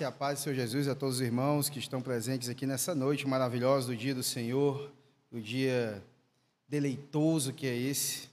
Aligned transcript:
e 0.00 0.04
a 0.04 0.10
paz 0.10 0.40
do 0.40 0.42
Senhor 0.42 0.56
Jesus 0.56 0.88
a 0.88 0.94
todos 0.94 1.16
os 1.16 1.20
irmãos 1.20 1.68
que 1.68 1.78
estão 1.78 2.02
presentes 2.02 2.48
aqui 2.48 2.66
nessa 2.66 2.94
noite 2.94 3.28
maravilhosa 3.28 3.86
do 3.86 3.96
dia 3.96 4.12
do 4.14 4.24
Senhor, 4.24 4.90
o 5.30 5.40
dia 5.40 6.02
deleitoso 6.68 7.52
que 7.52 7.66
é 7.66 7.76
esse. 7.76 8.28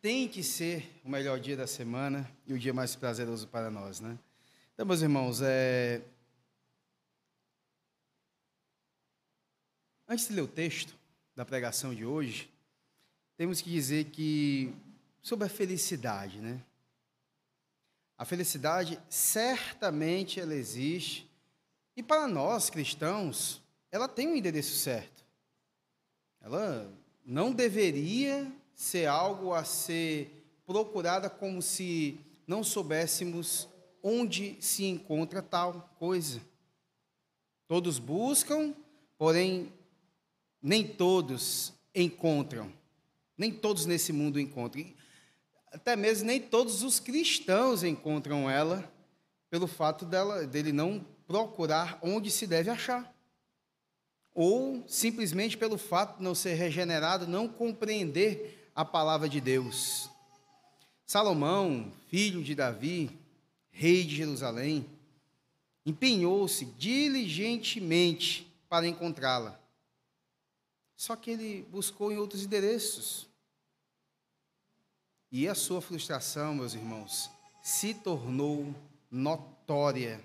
Tem 0.00 0.28
que 0.28 0.44
ser 0.44 0.88
o 1.04 1.10
melhor 1.10 1.40
dia 1.40 1.56
da 1.56 1.66
semana 1.66 2.30
e 2.46 2.52
o 2.52 2.58
dia 2.58 2.72
mais 2.72 2.94
prazeroso 2.94 3.48
para 3.48 3.70
nós, 3.70 3.98
né? 3.98 4.16
Então, 4.72 4.86
meus 4.86 5.02
irmãos, 5.02 5.40
é... 5.42 6.00
antes 10.08 10.28
de 10.28 10.34
ler 10.34 10.42
o 10.42 10.48
texto 10.48 10.94
da 11.34 11.44
pregação 11.44 11.92
de 11.92 12.04
hoje, 12.06 12.48
temos 13.36 13.60
que 13.60 13.68
dizer 13.68 14.04
que 14.06 14.72
sobre 15.20 15.46
a 15.46 15.50
felicidade, 15.50 16.38
né? 16.38 16.60
A 18.20 18.24
felicidade 18.26 19.00
certamente 19.08 20.40
ela 20.40 20.54
existe 20.54 21.26
e 21.96 22.02
para 22.02 22.28
nós 22.28 22.68
cristãos 22.68 23.62
ela 23.90 24.06
tem 24.06 24.28
um 24.28 24.36
endereço 24.36 24.76
certo. 24.76 25.24
Ela 26.38 26.92
não 27.24 27.50
deveria 27.50 28.52
ser 28.74 29.06
algo 29.06 29.54
a 29.54 29.64
ser 29.64 30.44
procurada 30.66 31.30
como 31.30 31.62
se 31.62 32.20
não 32.46 32.62
soubéssemos 32.62 33.66
onde 34.02 34.54
se 34.60 34.84
encontra 34.84 35.40
tal 35.40 35.90
coisa. 35.98 36.42
Todos 37.66 37.98
buscam, 37.98 38.74
porém 39.16 39.72
nem 40.60 40.86
todos 40.86 41.72
encontram. 41.94 42.70
Nem 43.34 43.50
todos 43.50 43.86
nesse 43.86 44.12
mundo 44.12 44.38
encontram 44.38 44.84
até 45.70 45.94
mesmo 45.96 46.26
nem 46.26 46.40
todos 46.40 46.82
os 46.82 46.98
cristãos 46.98 47.82
encontram 47.82 48.50
ela 48.50 48.90
pelo 49.48 49.66
fato 49.66 50.04
dela 50.04 50.46
dele 50.46 50.72
não 50.72 51.04
procurar 51.26 51.98
onde 52.02 52.30
se 52.30 52.46
deve 52.46 52.70
achar. 52.70 53.14
Ou 54.34 54.84
simplesmente 54.88 55.56
pelo 55.56 55.78
fato 55.78 56.18
de 56.18 56.24
não 56.24 56.34
ser 56.34 56.54
regenerado, 56.54 57.26
não 57.26 57.48
compreender 57.48 58.70
a 58.74 58.84
palavra 58.84 59.28
de 59.28 59.40
Deus. 59.40 60.08
Salomão, 61.06 61.92
filho 62.08 62.42
de 62.42 62.54
Davi, 62.54 63.10
rei 63.70 64.04
de 64.04 64.16
Jerusalém, 64.16 64.86
empenhou-se 65.84 66.64
diligentemente 66.64 68.46
para 68.68 68.86
encontrá-la. 68.86 69.60
Só 70.96 71.16
que 71.16 71.30
ele 71.30 71.62
buscou 71.70 72.12
em 72.12 72.18
outros 72.18 72.44
endereços. 72.44 73.26
E 75.32 75.46
a 75.46 75.54
sua 75.54 75.80
frustração, 75.80 76.54
meus 76.54 76.74
irmãos, 76.74 77.30
se 77.62 77.94
tornou 77.94 78.74
notória. 79.08 80.20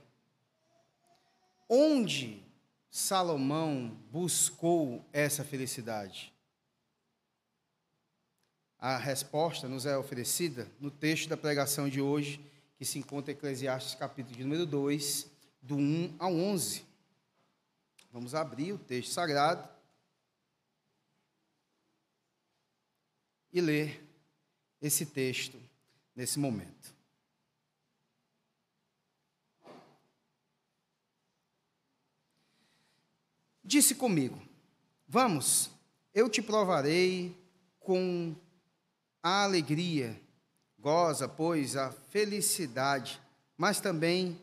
Onde 1.69 2.43
Salomão 2.89 3.89
buscou 4.09 5.07
essa 5.13 5.43
felicidade? 5.43 6.33
A 8.79 8.97
resposta 8.97 9.67
nos 9.67 9.85
é 9.85 9.95
oferecida 9.95 10.67
no 10.79 10.89
texto 10.89 11.29
da 11.29 11.37
pregação 11.37 11.87
de 11.87 12.01
hoje, 12.01 12.43
que 12.75 12.85
se 12.85 12.97
encontra 12.97 13.31
em 13.31 13.35
Eclesiastes 13.35 13.95
capítulo 13.95 14.35
de 14.35 14.43
número 14.43 14.65
2, 14.65 15.29
do 15.61 15.75
1 15.75 16.15
ao 16.17 16.33
11. 16.33 16.83
Vamos 18.11 18.33
abrir 18.33 18.73
o 18.73 18.79
texto 18.79 19.11
sagrado 19.11 19.67
e 23.51 23.61
ler 23.61 24.04
esse 24.85 25.05
texto 25.05 25.59
nesse 26.15 26.37
momento. 26.37 26.93
Disse 33.63 33.95
comigo: 33.95 34.39
Vamos, 35.07 35.71
eu 36.13 36.29
te 36.29 36.41
provarei 36.41 37.35
com 37.79 38.35
a 39.23 39.43
alegria, 39.43 40.21
goza, 40.77 41.27
pois, 41.27 41.75
a 41.75 41.91
felicidade, 41.91 43.19
mas 43.57 43.79
também 43.79 44.39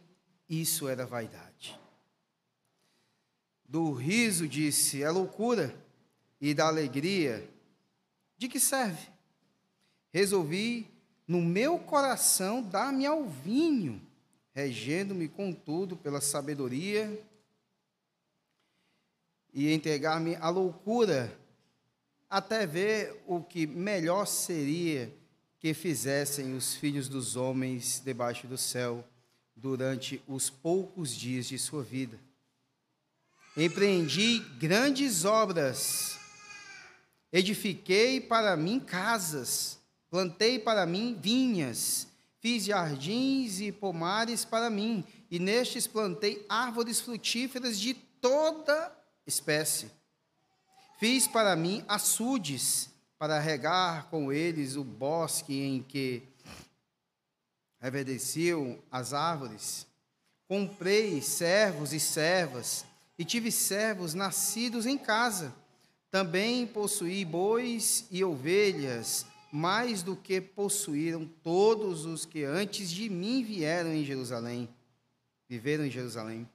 isso 0.48 0.88
era 0.88 1.06
vaidade. 1.06 1.78
Do 3.64 3.92
riso 3.92 4.48
disse: 4.48 5.04
É 5.04 5.08
loucura, 5.08 5.72
e 6.40 6.52
da 6.52 6.66
alegria, 6.66 7.48
de 8.36 8.48
que 8.48 8.58
serve? 8.58 9.11
Resolvi 10.12 10.86
no 11.26 11.40
meu 11.40 11.78
coração 11.78 12.62
dar-me 12.62 13.06
ao 13.06 13.24
vinho, 13.24 14.00
regendo-me, 14.54 15.28
contudo, 15.28 15.96
pela 15.96 16.20
sabedoria 16.20 17.26
e 19.52 19.72
entregar-me 19.72 20.36
à 20.36 20.48
loucura, 20.48 21.36
até 22.28 22.66
ver 22.66 23.22
o 23.26 23.42
que 23.42 23.66
melhor 23.66 24.26
seria 24.26 25.12
que 25.58 25.74
fizessem 25.74 26.54
os 26.54 26.74
filhos 26.74 27.08
dos 27.08 27.36
homens 27.36 28.02
debaixo 28.04 28.46
do 28.46 28.58
céu 28.58 29.04
durante 29.54 30.22
os 30.26 30.50
poucos 30.50 31.14
dias 31.14 31.46
de 31.46 31.58
sua 31.58 31.82
vida. 31.82 32.18
Empreendi 33.56 34.38
grandes 34.58 35.24
obras, 35.24 36.18
edifiquei 37.30 38.20
para 38.20 38.56
mim 38.56 38.80
casas, 38.80 39.78
Plantei 40.12 40.58
para 40.58 40.84
mim 40.84 41.18
vinhas, 41.18 42.06
fiz 42.38 42.64
jardins 42.64 43.60
e 43.60 43.72
pomares 43.72 44.44
para 44.44 44.68
mim, 44.68 45.02
e 45.30 45.38
nestes 45.38 45.86
plantei 45.86 46.44
árvores 46.50 47.00
frutíferas 47.00 47.80
de 47.80 47.94
toda 47.94 48.94
espécie. 49.26 49.90
Fiz 51.00 51.26
para 51.26 51.56
mim 51.56 51.82
açudes, 51.88 52.90
para 53.18 53.38
regar 53.38 54.10
com 54.10 54.30
eles 54.30 54.76
o 54.76 54.84
bosque 54.84 55.58
em 55.58 55.82
que 55.82 56.22
reverdeciam 57.80 58.78
as 58.90 59.14
árvores. 59.14 59.86
Comprei 60.46 61.22
servos 61.22 61.94
e 61.94 61.98
servas, 61.98 62.84
e 63.18 63.24
tive 63.24 63.50
servos 63.50 64.12
nascidos 64.12 64.84
em 64.84 64.98
casa. 64.98 65.54
Também 66.10 66.66
possuí 66.66 67.24
bois 67.24 68.04
e 68.10 68.22
ovelhas, 68.22 69.24
mais 69.54 70.02
do 70.02 70.16
que 70.16 70.40
possuíram 70.40 71.26
todos 71.42 72.06
os 72.06 72.24
que 72.24 72.42
antes 72.42 72.90
de 72.90 73.10
mim 73.10 73.44
vieram 73.44 73.92
em 73.92 74.02
Jerusalém, 74.02 74.66
viveram 75.46 75.84
em 75.84 75.90
Jerusalém. 75.90 76.48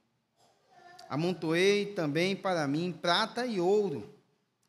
Amontoei 1.08 1.94
também 1.94 2.36
para 2.36 2.68
mim 2.68 2.92
prata 2.92 3.46
e 3.46 3.60
ouro, 3.60 4.12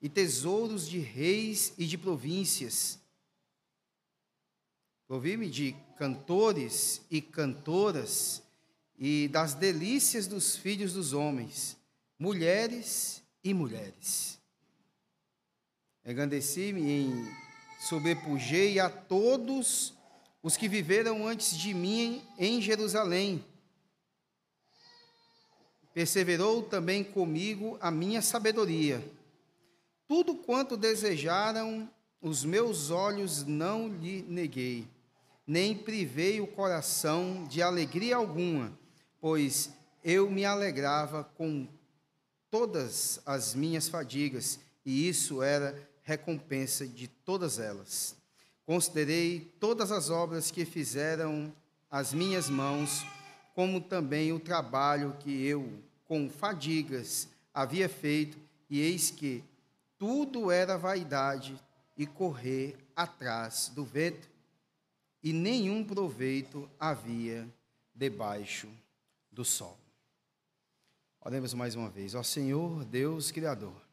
e 0.01 0.11
tesouros 0.11 0.87
de 0.87 0.99
reis 0.99 1.73
e 1.79 1.87
de 1.87 1.97
províncias. 1.97 3.01
Provi-me 5.07 5.49
de 5.49 5.75
cantores 5.97 7.01
e 7.11 7.23
cantoras, 7.23 8.43
e 8.99 9.27
das 9.29 9.55
delícias 9.55 10.27
dos 10.27 10.55
filhos 10.55 10.93
dos 10.93 11.15
homens, 11.15 11.79
mulheres 12.19 13.23
e 13.43 13.55
mulheres. 13.55 14.39
Engrandeci-me 16.05 16.83
em 16.83 17.48
sobrepujei 17.79 18.81
a 18.81 18.91
todos 18.91 19.95
os 20.43 20.57
que 20.57 20.69
viveram 20.69 21.27
antes 21.27 21.57
de 21.57 21.73
mim 21.73 22.23
em 22.39 22.61
Jerusalém. 22.61 23.45
Perseverou 25.95 26.63
também 26.63 27.03
comigo 27.03 27.79
a 27.81 27.91
minha 27.91 28.23
sabedoria. 28.23 29.03
Tudo 30.07 30.35
quanto 30.35 30.77
desejaram 30.77 31.89
os 32.21 32.45
meus 32.45 32.91
olhos 32.91 33.45
não 33.45 33.89
lhe 33.89 34.23
neguei, 34.23 34.87
nem 35.47 35.77
privei 35.77 36.41
o 36.41 36.47
coração 36.47 37.45
de 37.45 37.63
alegria 37.63 38.17
alguma, 38.17 38.77
pois 39.21 39.71
eu 40.03 40.29
me 40.31 40.45
alegrava 40.45 41.25
com 41.25 41.69
todas 42.51 43.21
as 43.25 43.55
minhas 43.55 43.89
fadigas, 43.89 44.59
e 44.85 45.09
isso 45.09 45.43
era 45.43 45.88
recompensa 46.09 46.87
de 46.87 47.07
todas 47.07 47.59
elas. 47.59 48.17
Considerei 48.65 49.41
todas 49.61 49.93
as 49.93 50.09
obras 50.09 50.51
que 50.51 50.65
fizeram 50.65 51.55
as 51.91 52.15
minhas 52.15 52.49
mãos, 52.49 53.05
como 53.55 53.79
também 53.79 54.33
o 54.33 54.41
trabalho 54.41 55.15
que 55.21 55.45
eu, 55.45 55.83
com 56.07 56.31
fadigas, 56.31 57.29
havia 57.53 57.91
feito, 57.91 58.39
e 58.71 58.81
eis 58.81 59.11
que 59.11 59.45
tudo 59.99 60.51
era 60.51 60.79
vaidade 60.79 61.61
e 61.95 62.07
correr 62.07 62.79
atrás 62.97 63.71
do 63.75 63.85
vento, 63.85 64.31
e 65.23 65.31
nenhum 65.31 65.85
proveito 65.85 66.71
havia 66.81 67.47
debaixo 67.95 68.67
do 69.31 69.45
sol. 69.45 69.79
Oremos 71.21 71.53
mais 71.53 71.75
uma 71.75 71.91
vez. 71.91 72.15
Ó 72.15 72.23
Senhor, 72.23 72.83
Deus 72.87 73.31
Criador, 73.31 73.88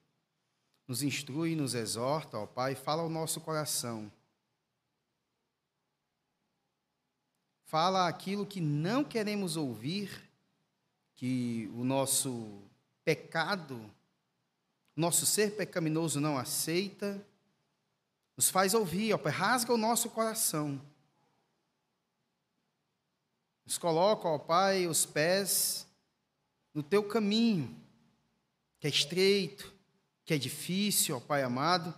nos 0.88 1.02
instrui, 1.02 1.56
nos 1.56 1.74
exorta, 1.74 2.38
ó 2.38 2.46
Pai, 2.46 2.76
fala 2.76 3.02
ao 3.02 3.10
nosso 3.10 3.42
coração. 3.42 4.12
Fala 7.66 8.08
aquilo 8.08 8.46
que 8.46 8.62
não 8.62 9.04
queremos 9.04 9.58
ouvir 9.58 10.30
que 11.16 11.70
o 11.76 11.84
nosso 11.84 12.62
pecado, 13.04 13.92
nosso 14.96 15.26
ser 15.26 15.56
pecaminoso 15.56 16.20
não 16.20 16.38
aceita, 16.38 17.26
nos 18.38 18.50
faz 18.50 18.74
ouvir, 18.74 19.14
ó 19.14 19.18
Pai, 19.18 19.32
rasga 19.32 19.74
o 19.74 19.78
nosso 19.78 20.10
coração. 20.12 20.80
Nos 23.66 23.80
coloca, 23.80 24.28
ó 24.28 24.38
Pai, 24.38 24.86
os 24.86 25.06
pés 25.06 25.88
no 26.72 26.84
teu 26.84 27.04
caminho, 27.08 27.76
que 28.80 28.86
é 28.86 28.90
estreito, 28.90 29.75
que 30.26 30.34
é 30.34 30.38
difícil, 30.38 31.16
ó 31.16 31.20
Pai 31.20 31.44
amado, 31.44 31.94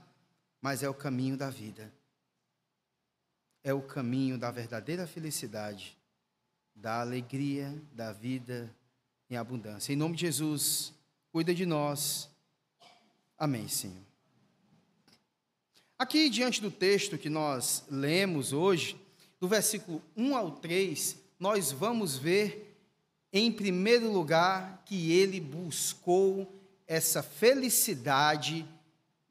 mas 0.62 0.84
é 0.84 0.90
o 0.90 0.94
caminho 0.94 1.38
da 1.38 1.50
vida. 1.50 1.92
É 3.64 3.74
o 3.74 3.82
caminho 3.82 4.38
da 4.38 4.52
verdadeira 4.52 5.08
felicidade, 5.08 5.98
da 6.76 7.00
alegria, 7.02 7.74
da 7.94 8.12
vida 8.12 8.70
em 9.30 9.38
abundância. 9.38 9.94
Em 9.94 9.96
nome 9.96 10.16
de 10.16 10.22
Jesus, 10.22 10.94
cuida 11.32 11.56
de 11.56 11.66
nós. 11.66 12.30
Amém, 13.38 13.68
Senhor. 13.68 14.06
Aqui, 15.98 16.30
diante 16.30 16.62
do 16.62 16.70
texto 16.70 17.18
que 17.18 17.30
nós 17.30 17.84
lemos 17.90 18.54
hoje, 18.54 19.00
do 19.40 19.48
versículo 19.48 20.02
1 20.16 20.36
ao 20.36 20.52
3, 20.52 21.18
nós 21.40 21.72
vamos 21.72 22.18
ver, 22.18 22.78
em 23.32 23.52
primeiro 23.52 24.12
lugar, 24.12 24.84
que 24.86 25.12
ele 25.12 25.40
buscou 25.40 26.57
essa 26.88 27.22
felicidade 27.22 28.68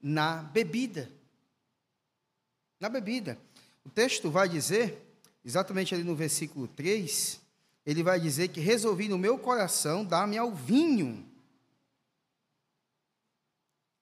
na 0.03 0.43
bebida. 0.43 1.11
Na 2.79 2.89
bebida. 2.89 3.39
O 3.85 3.91
texto 3.91 4.31
vai 4.31 4.49
dizer, 4.49 5.03
exatamente 5.45 5.95
ali 5.95 6.05
no 6.05 6.15
versículo 6.15 6.69
3, 6.69 7.41
ele 7.85 8.03
vai 8.03 8.21
dizer 8.21 8.49
que 8.49 8.61
resolvi 8.61 9.09
no 9.09 9.19
meu 9.19 9.39
coração 9.39 10.05
dar-me 10.05 10.37
ao 10.37 10.53
vinho 10.53 11.27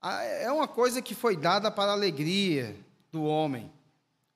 ah, 0.07 0.23
é 0.23 0.53
uma 0.53 0.69
coisa 0.69 1.01
que 1.01 1.15
foi 1.15 1.35
dada 1.35 1.71
para 1.71 1.91
a 1.91 1.95
alegria 1.95 2.79
do 3.11 3.25
homem. 3.25 3.73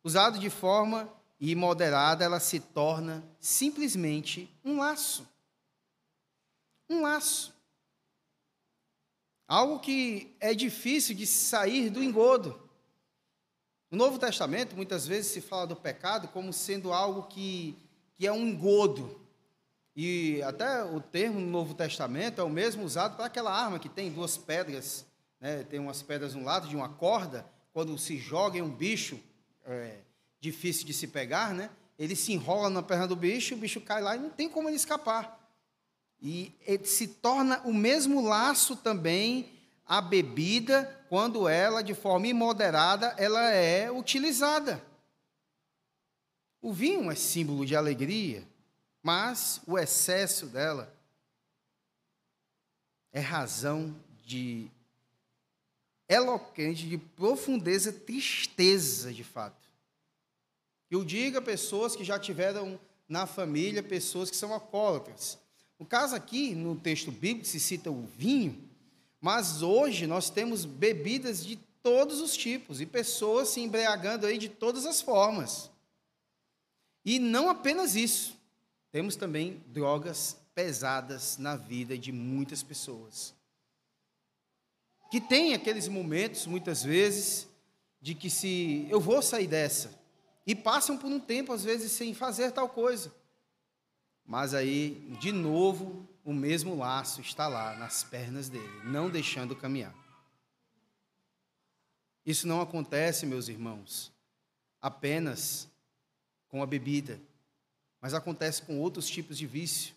Usado 0.02 0.38
de 0.38 0.48
forma 0.48 1.06
imoderada, 1.38 2.24
ela 2.24 2.40
se 2.40 2.58
torna 2.58 3.22
simplesmente 3.38 4.50
um 4.64 4.78
laço. 4.78 5.28
Um 6.88 7.02
laço. 7.02 7.54
Algo 9.48 9.80
que 9.80 10.36
é 10.38 10.54
difícil 10.54 11.16
de 11.16 11.26
sair 11.26 11.90
do 11.90 12.04
engodo. 12.04 12.60
No 13.90 13.98
Novo 13.98 14.18
Testamento, 14.18 14.76
muitas 14.76 15.06
vezes 15.06 15.32
se 15.32 15.40
fala 15.40 15.66
do 15.66 15.74
pecado 15.74 16.28
como 16.28 16.52
sendo 16.52 16.92
algo 16.92 17.22
que, 17.22 17.76
que 18.14 18.26
é 18.26 18.32
um 18.32 18.46
engodo. 18.46 19.20
E 19.96 20.40
até 20.42 20.84
o 20.84 21.00
termo 21.00 21.40
no 21.40 21.46
Novo 21.46 21.74
Testamento 21.74 22.40
é 22.40 22.44
o 22.44 22.50
mesmo 22.50 22.84
usado 22.84 23.16
para 23.16 23.24
aquela 23.24 23.50
arma 23.50 23.80
que 23.80 23.88
tem 23.88 24.12
duas 24.12 24.36
pedras 24.36 25.08
né, 25.40 25.64
tem 25.64 25.78
umas 25.78 26.02
pedras 26.02 26.34
no 26.34 26.44
lado 26.44 26.68
de 26.68 26.76
uma 26.76 26.88
corda, 26.88 27.46
quando 27.72 27.96
se 27.98 28.16
joga 28.16 28.58
em 28.58 28.62
um 28.62 28.70
bicho 28.70 29.20
é, 29.64 29.98
difícil 30.40 30.86
de 30.86 30.92
se 30.92 31.06
pegar, 31.06 31.54
né, 31.54 31.70
ele 31.98 32.16
se 32.16 32.32
enrola 32.32 32.70
na 32.70 32.82
perna 32.82 33.06
do 33.06 33.16
bicho, 33.16 33.54
o 33.54 33.58
bicho 33.58 33.80
cai 33.80 34.02
lá 34.02 34.16
e 34.16 34.18
não 34.18 34.30
tem 34.30 34.48
como 34.48 34.68
ele 34.68 34.76
escapar. 34.76 35.37
E 36.20 36.52
se 36.84 37.06
torna 37.06 37.60
o 37.64 37.72
mesmo 37.72 38.20
laço 38.26 38.74
também 38.76 39.52
a 39.86 40.00
bebida 40.00 40.84
quando 41.08 41.48
ela, 41.48 41.82
de 41.82 41.94
forma 41.94 42.26
imoderada, 42.26 43.14
ela 43.16 43.50
é 43.50 43.90
utilizada. 43.90 44.82
O 46.60 46.72
vinho 46.72 47.10
é 47.10 47.14
símbolo 47.14 47.64
de 47.64 47.76
alegria, 47.76 48.46
mas 49.02 49.60
o 49.66 49.78
excesso 49.78 50.46
dela 50.46 50.92
é 53.12 53.20
razão 53.20 53.94
de 54.24 54.70
eloquente, 56.08 56.88
de 56.88 56.98
profundeza, 56.98 57.92
tristeza, 57.92 59.12
de 59.12 59.22
fato. 59.22 59.68
Eu 60.90 61.04
digo 61.04 61.38
a 61.38 61.42
pessoas 61.42 61.94
que 61.94 62.02
já 62.02 62.18
tiveram 62.18 62.78
na 63.08 63.26
família 63.26 63.82
pessoas 63.82 64.30
que 64.30 64.36
são 64.36 64.52
alcoólatras. 64.52 65.38
No 65.78 65.86
caso 65.86 66.14
aqui, 66.14 66.54
no 66.54 66.76
texto 66.76 67.12
bíblico, 67.12 67.46
se 67.46 67.60
cita 67.60 67.90
o 67.90 68.06
vinho, 68.16 68.68
mas 69.20 69.62
hoje 69.62 70.06
nós 70.06 70.30
temos 70.30 70.64
bebidas 70.64 71.44
de 71.44 71.56
todos 71.82 72.20
os 72.20 72.36
tipos 72.36 72.80
e 72.80 72.86
pessoas 72.86 73.48
se 73.48 73.60
embriagando 73.60 74.26
aí 74.26 74.38
de 74.38 74.48
todas 74.48 74.86
as 74.86 75.00
formas. 75.00 75.70
E 77.04 77.18
não 77.18 77.48
apenas 77.48 77.94
isso, 77.94 78.36
temos 78.90 79.16
também 79.16 79.62
drogas 79.68 80.36
pesadas 80.54 81.38
na 81.38 81.56
vida 81.56 81.96
de 81.96 82.10
muitas 82.10 82.62
pessoas 82.62 83.38
que 85.10 85.20
tem 85.20 85.54
aqueles 85.54 85.88
momentos, 85.88 86.46
muitas 86.46 86.82
vezes, 86.82 87.48
de 88.00 88.14
que 88.14 88.28
se 88.28 88.86
eu 88.90 89.00
vou 89.00 89.22
sair 89.22 89.46
dessa, 89.46 89.98
e 90.46 90.54
passam 90.54 90.96
por 90.96 91.10
um 91.10 91.20
tempo, 91.20 91.52
às 91.52 91.64
vezes, 91.64 91.92
sem 91.92 92.14
fazer 92.14 92.52
tal 92.52 92.68
coisa. 92.68 93.12
Mas 94.28 94.52
aí, 94.52 94.90
de 95.18 95.32
novo, 95.32 96.06
o 96.22 96.34
mesmo 96.34 96.76
laço 96.76 97.22
está 97.22 97.48
lá 97.48 97.74
nas 97.78 98.04
pernas 98.04 98.50
dele, 98.50 98.82
não 98.84 99.08
deixando 99.08 99.56
caminhar. 99.56 99.94
Isso 102.26 102.46
não 102.46 102.60
acontece, 102.60 103.24
meus 103.24 103.48
irmãos, 103.48 104.12
apenas 104.82 105.66
com 106.46 106.62
a 106.62 106.66
bebida, 106.66 107.18
mas 108.02 108.12
acontece 108.12 108.60
com 108.60 108.78
outros 108.78 109.08
tipos 109.08 109.38
de 109.38 109.46
vício. 109.46 109.94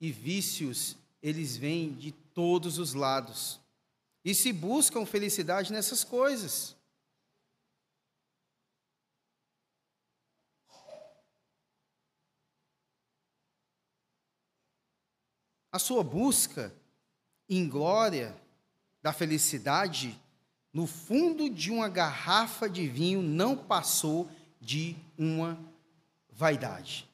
E 0.00 0.10
vícios, 0.10 0.96
eles 1.22 1.56
vêm 1.56 1.92
de 1.94 2.10
todos 2.10 2.76
os 2.76 2.92
lados 2.92 3.60
e 4.24 4.34
se 4.34 4.52
buscam 4.52 5.06
felicidade 5.06 5.72
nessas 5.72 6.02
coisas. 6.02 6.74
A 15.78 15.80
sua 15.80 16.02
busca 16.02 16.74
em 17.48 17.68
glória 17.68 18.36
da 19.00 19.12
felicidade 19.12 20.20
no 20.72 20.88
fundo 20.88 21.48
de 21.48 21.70
uma 21.70 21.88
garrafa 21.88 22.68
de 22.68 22.88
vinho 22.88 23.22
não 23.22 23.56
passou 23.56 24.28
de 24.60 24.96
uma 25.16 25.56
vaidade. 26.32 27.08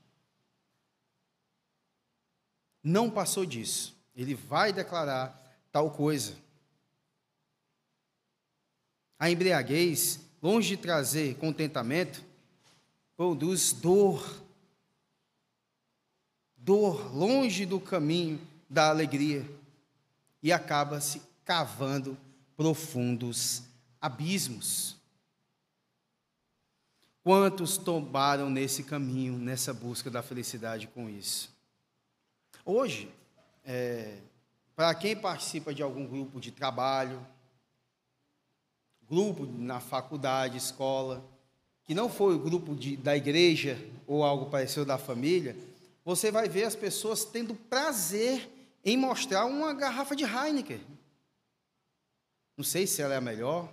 Não 2.83 3.11
passou 3.11 3.45
disso. 3.45 3.95
Ele 4.17 4.35
vai 4.35 4.73
declarar 4.73 5.39
tal 5.71 5.91
coisa. 5.91 6.35
A 9.19 9.31
embriaguez, 9.31 10.21
longe 10.41 10.71
de 10.71 10.79
trazer 10.79 11.37
contentamento, 11.37 12.25
produz 13.15 13.75
dor. 13.75 14.43
Dor 16.57 17.15
longe 17.15 17.67
do 17.67 17.79
caminho 17.79 18.54
da 18.75 18.91
alegria 18.91 19.49
e 20.43 20.53
acaba 20.53 21.01
se 21.01 21.23
cavando 21.45 22.19
profundos 22.57 23.63
abismos. 24.01 24.97
Quantos 27.23 27.79
tombaram 27.79 28.51
nesse 28.51 28.83
caminho, 28.83 29.39
nessa 29.39 29.73
busca 29.73 30.11
da 30.11 30.23
felicidade 30.23 30.89
com 30.89 31.09
isso? 31.09 31.55
Hoje, 32.65 33.11
é, 33.65 34.19
para 34.75 34.93
quem 34.95 35.17
participa 35.17 35.73
de 35.73 35.83
algum 35.83 36.07
grupo 36.07 36.41
de 36.41 36.51
trabalho, 36.51 37.25
grupo 39.09 39.47
na 39.47 39.81
faculdade, 39.81 40.59
escola, 40.59 41.25
que 41.85 41.95
não 41.95 42.11
foi 42.11 42.35
o 42.35 42.41
grupo 42.41 42.75
de, 42.75 42.97
da 42.97 43.17
igreja 43.17 43.79
ou 44.07 44.25
algo 44.25 44.51
parecido 44.51 44.85
da 44.85 44.99
família, 44.99 45.57
você 46.05 46.31
vai 46.31 46.49
ver 46.49 46.65
as 46.65 46.77
pessoas 46.77 47.25
tendo 47.25 47.55
prazer 47.55 48.51
em 48.85 48.97
mostrar 48.97 49.47
uma 49.47 49.73
garrafa 49.73 50.15
de 50.15 50.25
Heineken. 50.25 50.81
Não 52.57 52.65
sei 52.65 52.87
se 52.87 53.01
ela 53.03 53.15
é 53.15 53.17
a 53.17 53.21
melhor, 53.21 53.73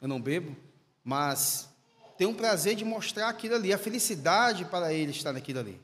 eu 0.00 0.08
não 0.08 0.20
bebo, 0.20 0.56
mas 1.02 1.68
tem 2.16 2.26
um 2.26 2.34
prazer 2.34 2.74
de 2.74 2.84
mostrar 2.84 3.28
aquilo 3.28 3.54
ali, 3.54 3.72
a 3.72 3.78
felicidade 3.78 4.64
para 4.64 4.92
ele 4.92 5.10
estar 5.10 5.32
naquilo 5.32 5.60
ali. 5.60 5.80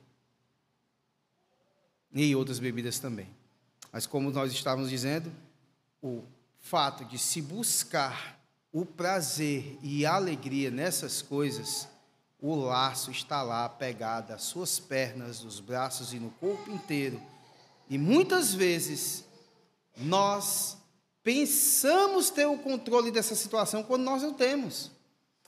E 2.13 2.35
outras 2.35 2.59
bebidas 2.59 2.99
também. 2.99 3.29
Mas 3.93 4.07
como 4.07 4.31
nós 4.31 4.53
estávamos 4.53 4.91
dizendo, 4.91 5.33
o 6.03 6.23
fato 6.59 7.05
de 7.05 7.19
se 7.19 7.41
buscar 7.43 8.41
o 8.73 8.85
prazer 8.85 9.79
e 9.83 10.07
a 10.07 10.15
alegria 10.15 10.71
nessas 10.71 11.23
coisas, 11.23 11.89
o 12.41 12.55
laço 12.55 13.11
está 13.11 13.43
lá 13.43 13.69
pegado 13.69 14.33
às 14.33 14.43
suas 14.43 14.79
pernas, 14.79 15.43
nos 15.43 15.61
braços 15.61 16.13
e 16.13 16.19
no 16.19 16.31
corpo 16.33 16.71
inteiro. 16.71 17.21
E 17.91 17.99
muitas 17.99 18.55
vezes 18.55 19.25
nós 19.97 20.79
pensamos 21.25 22.31
ter 22.31 22.47
o 22.47 22.57
controle 22.57 23.11
dessa 23.11 23.35
situação 23.35 23.83
quando 23.83 24.05
nós 24.05 24.23
não 24.23 24.33
temos. 24.33 24.93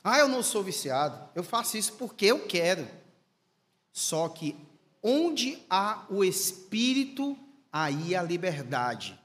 Ah, 0.03 0.19
eu 0.19 0.27
não 0.27 0.43
sou 0.43 0.61
viciado, 0.65 1.29
eu 1.37 1.45
faço 1.45 1.77
isso 1.77 1.93
porque 1.93 2.27
eu 2.27 2.41
quero. 2.41 2.89
Só 3.93 4.29
que 4.29 4.57
onde 5.01 5.63
há 5.71 6.05
o 6.11 6.25
espírito 6.25 7.39
aí 7.73 8.17
a 8.17 8.23
liberdade. 8.23 9.17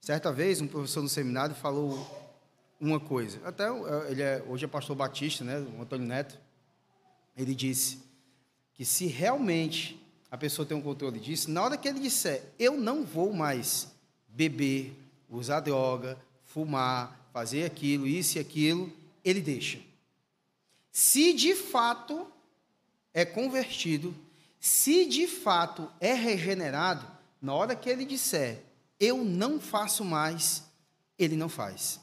Certa 0.00 0.32
vez, 0.32 0.62
um 0.62 0.66
professor 0.66 1.02
no 1.02 1.10
seminário 1.10 1.54
falou 1.54 1.98
uma 2.80 2.98
coisa. 2.98 3.40
Até 3.44 3.64
ele 4.10 4.22
é, 4.22 4.42
hoje 4.48 4.64
é 4.64 4.68
pastor 4.68 4.96
batista, 4.96 5.44
né, 5.44 5.58
o 5.58 5.82
Antônio 5.82 6.06
Neto. 6.06 6.38
Ele 7.36 7.54
disse 7.54 8.02
que 8.72 8.86
se 8.86 9.06
realmente 9.06 10.02
a 10.30 10.36
pessoa 10.36 10.66
tem 10.66 10.76
um 10.76 10.82
controle 10.82 11.20
disso, 11.20 11.50
na 11.50 11.62
hora 11.62 11.76
que 11.76 11.88
ele 11.88 12.00
disser, 12.00 12.52
eu 12.58 12.76
não 12.76 13.04
vou 13.04 13.32
mais 13.32 13.88
beber, 14.28 14.96
usar 15.28 15.60
droga, 15.60 16.18
fumar, 16.44 17.28
fazer 17.32 17.64
aquilo, 17.64 18.06
isso 18.06 18.38
e 18.38 18.40
aquilo, 18.40 18.92
ele 19.24 19.40
deixa. 19.40 19.80
Se 20.90 21.32
de 21.32 21.54
fato 21.54 22.26
é 23.12 23.24
convertido, 23.24 24.14
se 24.58 25.06
de 25.06 25.26
fato 25.26 25.90
é 26.00 26.12
regenerado, 26.12 27.06
na 27.40 27.54
hora 27.54 27.76
que 27.76 27.88
ele 27.88 28.04
disser, 28.04 28.62
eu 28.98 29.24
não 29.24 29.60
faço 29.60 30.04
mais, 30.04 30.64
ele 31.18 31.36
não 31.36 31.48
faz. 31.48 32.00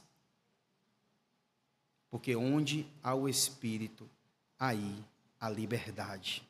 Porque 2.10 2.36
onde 2.36 2.88
há 3.02 3.16
o 3.16 3.28
Espírito, 3.28 4.08
aí 4.60 5.04
a 5.40 5.50
liberdade. 5.50 6.48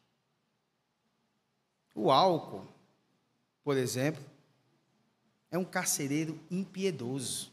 O 1.95 2.11
álcool, 2.11 2.67
por 3.63 3.77
exemplo, 3.77 4.23
é 5.51 5.57
um 5.57 5.63
carcereiro 5.63 6.39
impiedoso. 6.49 7.51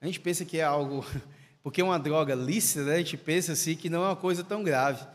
A 0.00 0.06
gente 0.06 0.20
pensa 0.20 0.44
que 0.44 0.58
é 0.58 0.62
algo, 0.62 1.04
porque 1.62 1.80
é 1.80 1.84
uma 1.84 1.98
droga 1.98 2.34
lícita, 2.34 2.84
né? 2.84 2.94
a 2.94 2.98
gente 2.98 3.16
pensa 3.16 3.52
assim 3.52 3.76
que 3.76 3.90
não 3.90 4.04
é 4.04 4.08
uma 4.08 4.16
coisa 4.16 4.44
tão 4.44 4.62
grave. 4.62 5.06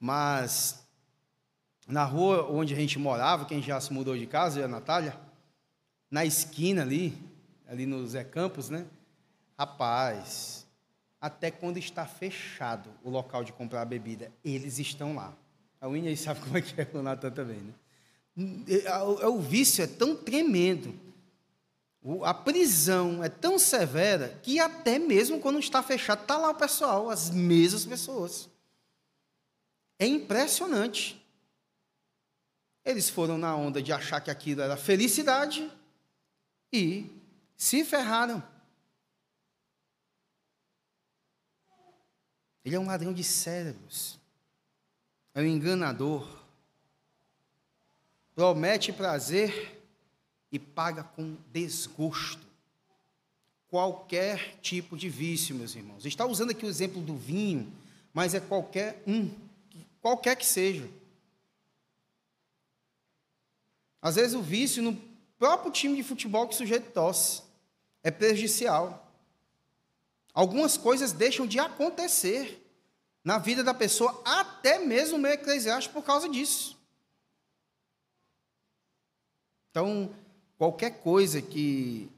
Mas 0.00 0.84
na 1.86 2.04
rua 2.04 2.50
onde 2.50 2.72
a 2.72 2.76
gente 2.76 2.98
morava, 2.98 3.44
quem 3.44 3.62
já 3.62 3.80
se 3.80 3.92
mudou 3.92 4.16
de 4.16 4.26
casa, 4.26 4.60
e 4.60 4.62
a 4.62 4.68
Natália, 4.68 5.18
na 6.10 6.24
esquina 6.24 6.82
ali, 6.82 7.16
ali 7.68 7.86
no 7.86 8.06
Zé 8.06 8.24
Campos, 8.24 8.70
né? 8.70 8.86
Rapaz, 9.58 10.63
até 11.24 11.50
quando 11.50 11.78
está 11.78 12.04
fechado 12.04 12.90
o 13.02 13.08
local 13.08 13.42
de 13.42 13.50
comprar 13.50 13.80
a 13.80 13.86
bebida, 13.86 14.30
eles 14.44 14.78
estão 14.78 15.14
lá. 15.14 15.34
A 15.80 15.88
Winnie 15.88 16.14
sabe 16.18 16.40
como 16.40 16.58
é 16.58 16.60
que 16.60 16.78
é 16.78 16.86
o 16.92 17.00
Natan 17.00 17.30
também, 17.30 17.56
né? 17.56 17.72
O 19.26 19.40
vício 19.40 19.82
é 19.82 19.86
tão 19.86 20.14
tremendo, 20.14 20.94
a 22.22 22.34
prisão 22.34 23.24
é 23.24 23.30
tão 23.30 23.58
severa, 23.58 24.38
que 24.42 24.60
até 24.60 24.98
mesmo 24.98 25.40
quando 25.40 25.58
está 25.58 25.82
fechado, 25.82 26.20
está 26.20 26.36
lá 26.36 26.50
o 26.50 26.54
pessoal, 26.54 27.08
as 27.08 27.30
mesmas 27.30 27.86
pessoas. 27.86 28.50
É 29.98 30.06
impressionante. 30.06 31.24
Eles 32.84 33.08
foram 33.08 33.38
na 33.38 33.56
onda 33.56 33.80
de 33.80 33.94
achar 33.94 34.20
que 34.20 34.30
aquilo 34.30 34.60
era 34.60 34.76
felicidade 34.76 35.72
e 36.70 37.10
se 37.56 37.82
ferraram. 37.82 38.42
Ele 42.64 42.76
é 42.76 42.80
um 42.80 42.86
ladrão 42.86 43.12
de 43.12 43.22
cérebros. 43.22 44.18
É 45.34 45.40
um 45.40 45.46
enganador. 45.46 46.26
Promete 48.34 48.92
prazer 48.92 49.82
e 50.50 50.58
paga 50.58 51.04
com 51.04 51.36
desgosto. 51.52 52.44
Qualquer 53.68 54.56
tipo 54.60 54.96
de 54.96 55.08
vício, 55.08 55.54
meus 55.54 55.74
irmãos. 55.74 56.06
Está 56.06 56.24
usando 56.24 56.50
aqui 56.50 56.64
o 56.64 56.68
exemplo 56.68 57.02
do 57.02 57.16
vinho, 57.16 57.70
mas 58.12 58.34
é 58.34 58.40
qualquer 58.40 59.02
um, 59.06 59.28
qualquer 60.00 60.36
que 60.36 60.46
seja. 60.46 60.88
Às 64.00 64.14
vezes 64.14 64.34
o 64.34 64.42
vício 64.42 64.82
no 64.82 64.96
próprio 65.38 65.72
time 65.72 65.96
de 65.96 66.02
futebol 66.02 66.46
que 66.46 66.54
o 66.54 66.56
sujeito 66.56 66.92
tosse 66.92 67.42
é 68.02 68.10
prejudicial. 68.10 69.03
Algumas 70.34 70.76
coisas 70.76 71.12
deixam 71.12 71.46
de 71.46 71.58
acontecer 71.58 72.60
na 73.22 73.38
vida 73.38 73.64
da 73.64 73.72
pessoa, 73.72 74.20
até 74.24 74.78
mesmo 74.78 75.16
meio 75.16 75.34
eclesiástico, 75.34 75.94
por 75.94 76.04
causa 76.04 76.28
disso. 76.28 76.76
Então, 79.70 80.14
qualquer 80.58 81.00
coisa 81.00 81.40
que, 81.40 82.10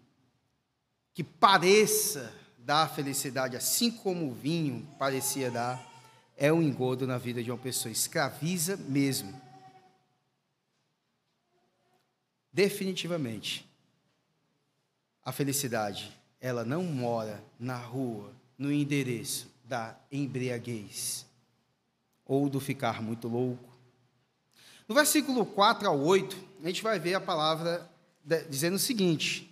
que 1.14 1.22
pareça 1.22 2.34
dar 2.58 2.92
felicidade, 2.92 3.56
assim 3.56 3.90
como 3.90 4.28
o 4.28 4.34
vinho 4.34 4.88
parecia 4.98 5.50
dar, 5.50 5.80
é 6.36 6.52
um 6.52 6.60
engodo 6.60 7.06
na 7.06 7.18
vida 7.18 7.42
de 7.42 7.50
uma 7.50 7.58
pessoa, 7.58 7.92
escraviza 7.92 8.76
mesmo. 8.76 9.46
definitivamente, 12.56 13.68
a 15.22 15.30
felicidade, 15.30 16.15
ela 16.40 16.64
não 16.64 16.82
mora 16.82 17.42
na 17.58 17.76
rua, 17.76 18.32
no 18.58 18.72
endereço 18.72 19.48
da 19.64 19.96
embriaguez 20.10 21.26
ou 22.24 22.48
do 22.48 22.60
ficar 22.60 23.02
muito 23.02 23.28
louco. 23.28 23.74
No 24.88 24.94
versículo 24.94 25.44
4 25.44 25.88
ao 25.88 26.00
8, 26.00 26.36
a 26.62 26.66
gente 26.66 26.82
vai 26.82 26.98
ver 26.98 27.14
a 27.14 27.20
palavra 27.20 27.90
dizendo 28.48 28.74
o 28.74 28.78
seguinte: 28.78 29.50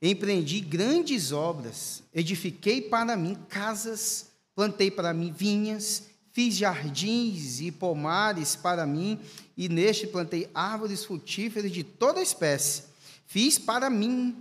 Empreendi 0.00 0.60
grandes 0.60 1.32
obras, 1.32 2.02
edifiquei 2.14 2.82
para 2.82 3.16
mim 3.16 3.36
casas, 3.48 4.30
plantei 4.54 4.90
para 4.90 5.12
mim 5.12 5.32
vinhas, 5.32 6.08
Fiz 6.38 6.54
jardins 6.54 7.60
e 7.60 7.72
pomares 7.72 8.54
para 8.54 8.86
mim, 8.86 9.18
e 9.56 9.68
neste 9.68 10.06
plantei 10.06 10.48
árvores 10.54 11.04
frutíferas 11.04 11.72
de 11.72 11.82
toda 11.82 12.22
espécie. 12.22 12.84
Fiz 13.26 13.58
para 13.58 13.90
mim 13.90 14.36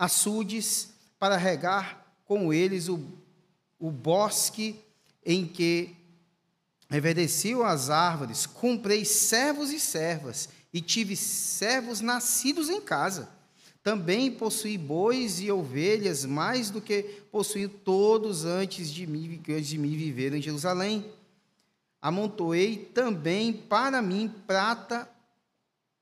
açudes, 0.00 0.88
para 1.18 1.36
regar 1.36 2.04
com 2.24 2.52
eles 2.52 2.88
o, 2.88 2.98
o 3.78 3.90
bosque 3.90 4.80
em 5.24 5.46
que 5.46 5.94
reverdeciam 6.88 7.62
as 7.62 7.90
árvores. 7.90 8.46
Comprei 8.46 9.04
servos 9.04 9.70
e 9.70 9.78
servas, 9.78 10.48
e 10.72 10.80
tive 10.80 11.14
servos 11.14 12.00
nascidos 12.00 12.68
em 12.68 12.80
casa. 12.80 13.28
Também 13.82 14.30
possuí 14.30 14.76
bois 14.76 15.40
e 15.40 15.52
ovelhas, 15.52 16.24
mais 16.24 16.70
do 16.70 16.80
que 16.80 17.02
possuí 17.30 17.68
todos 17.68 18.44
antes 18.44 18.90
de 18.90 19.06
mim, 19.06 19.40
antes 19.48 19.68
de 19.68 19.78
mim 19.78 19.96
viver 19.96 20.34
em 20.34 20.42
Jerusalém 20.42 21.04
amontoei 22.00 22.76
também 22.76 23.52
para 23.52 24.00
mim 24.00 24.32
prata, 24.46 25.08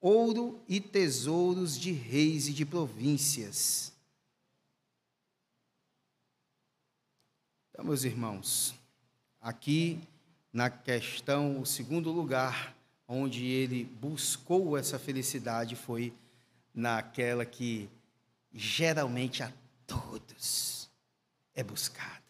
ouro 0.00 0.61
e 0.69 0.81
tesouros 0.81 1.78
de 1.78 1.93
reis 1.93 2.49
e 2.49 2.52
de 2.52 2.64
províncias. 2.64 3.93
Então, 7.71 7.85
meus 7.85 8.05
irmãos, 8.05 8.75
aqui 9.40 10.00
na 10.52 10.71
questão, 10.71 11.61
o 11.61 11.67
segundo 11.67 12.11
lugar 12.11 12.76
onde 13.07 13.45
ele 13.47 13.85
buscou 13.85 14.76
essa 14.76 14.99
felicidade 14.99 15.76
foi 15.76 16.12
naquela 16.75 17.45
que 17.45 17.88
geralmente 18.52 19.43
a 19.43 19.52
todos 19.87 20.90
é 21.55 21.62
buscada, 21.62 22.23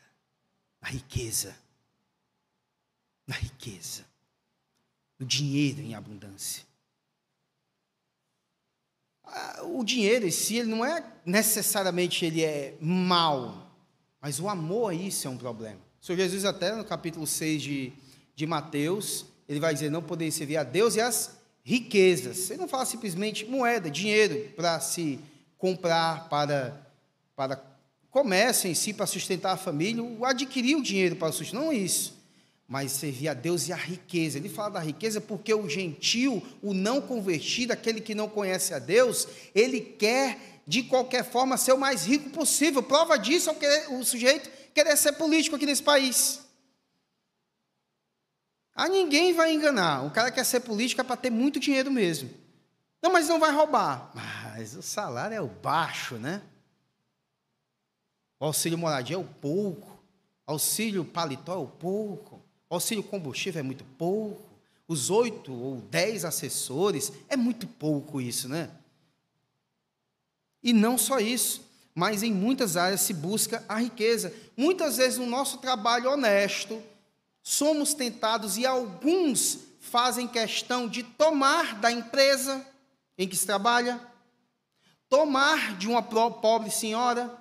a 0.80 0.88
riqueza 0.88 1.56
na 3.28 3.34
riqueza, 3.34 4.06
no 5.18 5.26
dinheiro 5.26 5.82
em 5.82 5.94
abundância. 5.94 6.66
Ah, 9.32 9.62
o 9.64 9.84
dinheiro 9.84 10.26
em 10.26 10.30
si, 10.30 10.56
ele 10.56 10.68
não 10.68 10.84
é 10.84 11.04
necessariamente 11.24 12.24
ele 12.24 12.42
é 12.42 12.74
mal, 12.80 13.70
mas 14.20 14.40
o 14.40 14.48
amor 14.48 14.90
a 14.90 14.94
isso 14.94 15.26
é 15.26 15.30
um 15.30 15.36
problema. 15.36 15.78
O 16.00 16.06
Senhor 16.06 16.18
Jesus 16.18 16.44
até 16.44 16.74
no 16.74 16.84
capítulo 16.84 17.26
6 17.26 17.62
de, 17.62 17.92
de 18.34 18.46
Mateus, 18.46 19.26
ele 19.48 19.60
vai 19.60 19.72
dizer, 19.74 19.90
não 19.90 20.02
podeis 20.02 20.34
servir 20.34 20.56
a 20.56 20.64
Deus 20.64 20.96
e 20.96 21.00
as 21.00 21.38
riquezas. 21.62 22.50
Ele 22.50 22.60
não 22.60 22.68
fala 22.68 22.84
simplesmente 22.84 23.44
moeda, 23.44 23.90
dinheiro 23.90 24.50
para 24.56 24.80
se 24.80 25.20
comprar, 25.56 26.28
para, 26.28 26.80
para 27.36 27.62
comércio 28.10 28.70
em 28.70 28.74
si, 28.74 28.92
para 28.92 29.06
sustentar 29.06 29.52
a 29.52 29.56
família, 29.56 30.02
adquirir 30.24 30.76
o 30.76 30.82
dinheiro 30.82 31.16
para 31.16 31.30
sustentar, 31.32 31.62
não 31.62 31.72
isso 31.72 32.17
mas 32.68 32.92
servir 32.92 33.28
a 33.28 33.34
Deus 33.34 33.66
e 33.66 33.72
a 33.72 33.76
riqueza. 33.76 34.36
Ele 34.36 34.50
fala 34.50 34.72
da 34.72 34.80
riqueza 34.80 35.22
porque 35.22 35.54
o 35.54 35.66
gentil, 35.66 36.46
o 36.62 36.74
não 36.74 37.00
convertido, 37.00 37.72
aquele 37.72 37.98
que 37.98 38.14
não 38.14 38.28
conhece 38.28 38.74
a 38.74 38.78
Deus, 38.78 39.26
ele 39.54 39.80
quer 39.80 40.60
de 40.66 40.82
qualquer 40.82 41.24
forma 41.24 41.56
ser 41.56 41.72
o 41.72 41.78
mais 41.78 42.04
rico 42.04 42.28
possível. 42.28 42.82
Prova 42.82 43.18
disso 43.18 43.48
é 43.48 43.88
o, 43.88 44.04
sujeito 44.04 44.50
querer 44.74 44.98
ser 44.98 45.12
político 45.12 45.56
aqui 45.56 45.64
nesse 45.64 45.82
país. 45.82 46.46
A 48.74 48.86
ninguém 48.86 49.32
vai 49.32 49.50
enganar. 49.54 50.04
O 50.04 50.10
cara 50.10 50.30
quer 50.30 50.44
ser 50.44 50.60
político 50.60 51.00
é 51.00 51.04
para 51.04 51.16
ter 51.16 51.30
muito 51.30 51.58
dinheiro 51.58 51.90
mesmo. 51.90 52.30
Não, 53.00 53.10
mas 53.10 53.28
não 53.28 53.40
vai 53.40 53.50
roubar. 53.50 54.10
Mas 54.14 54.74
o 54.74 54.82
salário 54.82 55.34
é 55.34 55.40
o 55.40 55.48
baixo, 55.48 56.16
né? 56.16 56.42
O 58.38 58.44
auxílio 58.44 58.76
moradia 58.76 59.16
é 59.16 59.18
o 59.18 59.24
pouco. 59.24 59.98
Auxílio 60.46 61.02
paletó 61.02 61.54
é 61.54 61.56
o 61.56 61.66
pouco. 61.66 62.37
O 62.68 62.74
auxílio 62.74 63.02
combustível 63.02 63.60
é 63.60 63.62
muito 63.62 63.84
pouco. 63.96 64.42
os 64.88 65.10
oito 65.10 65.52
ou 65.52 65.82
dez 65.90 66.24
assessores, 66.24 67.12
é 67.28 67.36
muito 67.36 67.66
pouco 67.66 68.22
isso, 68.22 68.48
né? 68.48 68.70
E 70.62 70.72
não 70.72 70.96
só 70.96 71.18
isso, 71.18 71.62
mas 71.94 72.22
em 72.22 72.32
muitas 72.32 72.76
áreas 72.76 73.02
se 73.02 73.12
busca 73.12 73.62
a 73.68 73.80
riqueza. 73.80 74.32
Muitas 74.56 74.96
vezes 74.96 75.18
no 75.18 75.26
nosso 75.26 75.58
trabalho 75.58 76.10
honesto, 76.10 76.82
somos 77.42 77.92
tentados 77.92 78.56
e 78.56 78.64
alguns 78.64 79.58
fazem 79.80 80.26
questão 80.26 80.88
de 80.88 81.02
tomar 81.02 81.78
da 81.80 81.92
empresa 81.92 82.66
em 83.16 83.28
que 83.28 83.36
se 83.36 83.44
trabalha, 83.44 84.00
tomar 85.08 85.76
de 85.76 85.86
uma 85.86 86.02
pobre 86.02 86.70
senhora. 86.70 87.37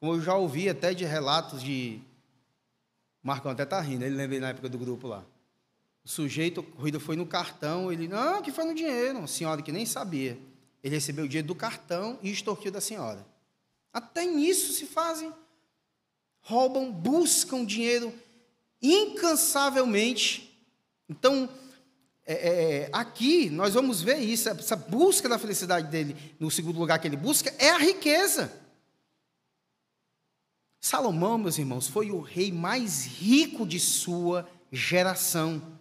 Como 0.00 0.14
eu 0.14 0.20
já 0.20 0.34
ouvi 0.34 0.68
até 0.68 0.94
de 0.94 1.04
relatos 1.04 1.62
de 1.62 2.00
Marcão 3.22 3.50
até 3.50 3.64
tá 3.64 3.80
rindo, 3.80 4.04
ele 4.04 4.14
lembra 4.14 4.40
na 4.40 4.48
época 4.50 4.68
do 4.68 4.78
grupo 4.78 5.08
lá. 5.08 5.24
O 6.04 6.08
sujeito, 6.08 6.60
a 6.60 6.62
corrida 6.62 7.00
foi 7.00 7.16
no 7.16 7.26
cartão, 7.26 7.92
ele, 7.92 8.08
não, 8.08 8.40
que 8.40 8.52
foi 8.52 8.64
no 8.64 8.74
dinheiro. 8.74 9.26
Senhora 9.26 9.60
que 9.60 9.72
nem 9.72 9.84
sabia. 9.84 10.38
Ele 10.82 10.94
recebeu 10.94 11.24
o 11.24 11.28
dinheiro 11.28 11.48
do 11.48 11.54
cartão 11.54 12.18
e 12.22 12.30
extorquiu 12.30 12.70
da 12.70 12.80
senhora. 12.80 13.26
Até 13.92 14.24
nisso 14.24 14.72
se 14.72 14.86
fazem. 14.86 15.32
Roubam, 16.40 16.92
buscam 16.92 17.64
dinheiro 17.64 18.14
incansavelmente. 18.80 20.56
Então, 21.08 21.48
é, 22.24 22.34
é, 22.34 22.90
aqui 22.92 23.50
nós 23.50 23.74
vamos 23.74 24.00
ver 24.00 24.18
isso, 24.18 24.48
essa 24.48 24.76
busca 24.76 25.28
da 25.28 25.38
felicidade 25.38 25.88
dele, 25.88 26.16
no 26.38 26.50
segundo 26.50 26.78
lugar 26.78 26.98
que 26.98 27.08
ele 27.08 27.16
busca, 27.16 27.52
é 27.58 27.70
a 27.70 27.78
riqueza. 27.78 28.52
Salomão, 30.80 31.36
meus 31.36 31.58
irmãos, 31.58 31.88
foi 31.88 32.10
o 32.10 32.20
rei 32.20 32.52
mais 32.52 33.04
rico 33.04 33.66
de 33.66 33.80
sua 33.80 34.48
geração. 34.70 35.78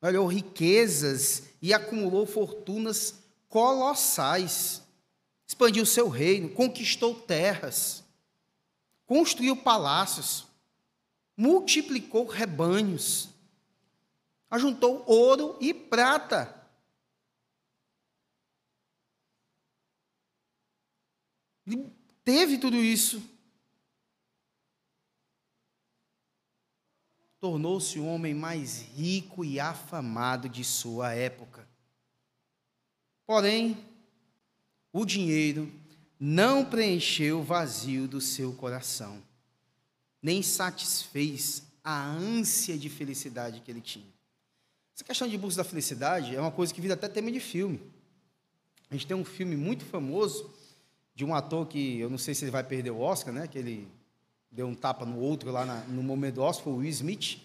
Olhou 0.00 0.26
riquezas 0.26 1.44
e 1.60 1.74
acumulou 1.74 2.26
fortunas 2.26 3.22
colossais. 3.48 4.82
Expandiu 5.46 5.84
seu 5.84 6.08
reino, 6.08 6.48
conquistou 6.50 7.14
terras, 7.14 8.04
construiu 9.04 9.56
palácios, 9.56 10.46
multiplicou 11.36 12.24
rebanhos, 12.26 13.30
ajuntou 14.48 15.02
ouro 15.06 15.58
e 15.60 15.74
prata. 15.74 16.56
Ele 21.66 21.92
teve 22.24 22.56
tudo 22.56 22.76
isso. 22.76 23.29
Tornou-se 27.40 27.98
o 27.98 28.04
homem 28.04 28.34
mais 28.34 28.82
rico 28.94 29.44
e 29.44 29.58
afamado 29.58 30.48
de 30.48 30.62
sua 30.62 31.14
época. 31.14 31.66
Porém, 33.26 33.78
o 34.92 35.06
dinheiro 35.06 35.72
não 36.18 36.64
preencheu 36.64 37.40
o 37.40 37.42
vazio 37.42 38.06
do 38.06 38.20
seu 38.20 38.52
coração, 38.52 39.22
nem 40.22 40.42
satisfez 40.42 41.62
a 41.82 42.04
ânsia 42.04 42.76
de 42.76 42.90
felicidade 42.90 43.60
que 43.60 43.70
ele 43.70 43.80
tinha. 43.80 44.12
Essa 44.94 45.02
questão 45.02 45.26
de 45.26 45.38
busca 45.38 45.62
da 45.62 45.68
felicidade 45.68 46.36
é 46.36 46.40
uma 46.40 46.50
coisa 46.50 46.74
que 46.74 46.80
vira 46.80 46.92
até 46.92 47.08
tema 47.08 47.32
de 47.32 47.40
filme. 47.40 47.80
A 48.90 48.94
gente 48.94 49.06
tem 49.06 49.16
um 49.16 49.24
filme 49.24 49.56
muito 49.56 49.84
famoso 49.86 50.50
de 51.14 51.24
um 51.24 51.34
ator 51.34 51.66
que 51.66 51.98
eu 51.98 52.10
não 52.10 52.18
sei 52.18 52.34
se 52.34 52.44
ele 52.44 52.50
vai 52.50 52.62
perder 52.62 52.90
o 52.90 53.00
Oscar, 53.00 53.32
né? 53.32 53.46
Que 53.46 53.58
ele 53.58 53.88
deu 54.50 54.66
um 54.66 54.74
tapa 54.74 55.04
no 55.04 55.18
outro 55.18 55.50
lá 55.50 55.64
na, 55.64 55.80
no 55.84 56.02
momento 56.02 56.40
Oscar, 56.40 56.64
foi 56.64 56.72
o 56.72 56.76
Will 56.76 56.90
Smith, 56.90 57.38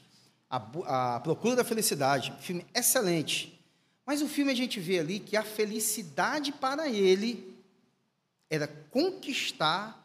a, 0.50 1.16
a 1.16 1.20
Procura 1.20 1.56
da 1.56 1.64
Felicidade, 1.64 2.34
filme 2.40 2.66
excelente. 2.74 3.60
Mas 4.06 4.22
o 4.22 4.28
filme 4.28 4.52
a 4.52 4.56
gente 4.56 4.80
vê 4.80 5.00
ali 5.00 5.20
que 5.20 5.36
a 5.36 5.44
felicidade 5.44 6.52
para 6.52 6.88
ele 6.90 7.56
era 8.50 8.68
conquistar 8.68 10.02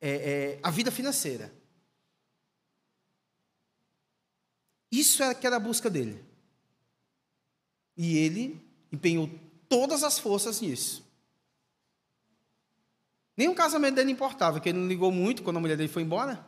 é, 0.00 0.10
é, 0.10 0.58
a 0.62 0.70
vida 0.70 0.90
financeira. 0.90 1.52
Isso 4.90 5.22
era 5.22 5.34
que 5.34 5.46
era 5.46 5.56
a 5.56 5.60
busca 5.60 5.88
dele. 5.88 6.22
E 7.96 8.16
ele 8.18 8.60
empenhou 8.90 9.30
todas 9.68 10.02
as 10.02 10.18
forças 10.18 10.60
nisso. 10.60 11.02
Nem 13.36 13.48
o 13.48 13.54
casamento 13.54 13.94
dele 13.94 14.10
importava, 14.10 14.60
que 14.60 14.68
ele 14.68 14.78
não 14.78 14.88
ligou 14.88 15.10
muito 15.10 15.42
quando 15.42 15.56
a 15.56 15.60
mulher 15.60 15.76
dele 15.76 15.88
foi 15.88 16.02
embora. 16.02 16.44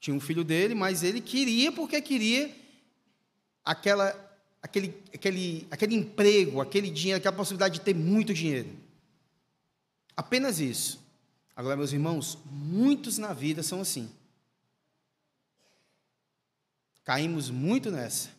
Tinha 0.00 0.14
um 0.14 0.20
filho 0.20 0.44
dele, 0.44 0.74
mas 0.74 1.02
ele 1.02 1.20
queria 1.20 1.72
porque 1.72 2.00
queria 2.00 2.54
aquela, 3.64 4.14
aquele, 4.62 4.94
aquele, 5.12 5.66
aquele 5.70 5.94
emprego, 5.94 6.60
aquele 6.60 6.90
dinheiro, 6.90 7.18
aquela 7.18 7.36
possibilidade 7.36 7.74
de 7.74 7.80
ter 7.80 7.94
muito 7.94 8.32
dinheiro. 8.32 8.70
Apenas 10.16 10.58
isso. 10.58 11.00
Agora, 11.54 11.76
meus 11.76 11.92
irmãos, 11.92 12.38
muitos 12.50 13.18
na 13.18 13.32
vida 13.32 13.62
são 13.62 13.80
assim. 13.80 14.10
Caímos 17.04 17.50
muito 17.50 17.90
nessa. 17.90 18.30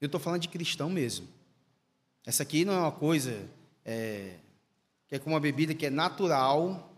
Eu 0.00 0.06
estou 0.06 0.20
falando 0.20 0.42
de 0.42 0.48
cristão 0.48 0.90
mesmo. 0.90 1.28
Essa 2.26 2.42
aqui 2.42 2.64
não 2.64 2.72
é 2.72 2.78
uma 2.78 2.92
coisa 2.92 3.48
é, 3.84 4.36
é 5.14 5.18
como 5.20 5.34
uma 5.34 5.40
bebida 5.40 5.72
que 5.74 5.86
é 5.86 5.90
natural, 5.90 6.92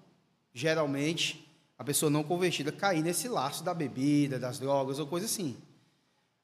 geralmente, 0.55 1.47
a 1.77 1.85
pessoa 1.85 2.09
não 2.09 2.25
convertida 2.25 2.73
cair 2.73 3.03
nesse 3.03 3.29
laço 3.29 3.63
da 3.63 3.75
bebida, 3.75 4.39
das 4.39 4.59
drogas 4.59 4.99
ou 4.99 5.07
coisa 5.07 5.27
assim. 5.27 5.55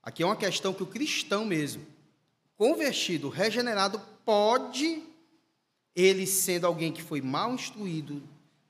Aqui 0.02 0.22
é 0.22 0.26
uma 0.26 0.36
questão 0.36 0.74
que 0.74 0.82
o 0.82 0.86
cristão 0.86 1.46
mesmo, 1.46 1.86
convertido, 2.58 3.30
regenerado, 3.30 3.98
pode, 4.22 5.02
ele 5.96 6.26
sendo 6.26 6.66
alguém 6.66 6.92
que 6.92 7.02
foi 7.02 7.22
mal 7.22 7.54
instruído 7.54 8.22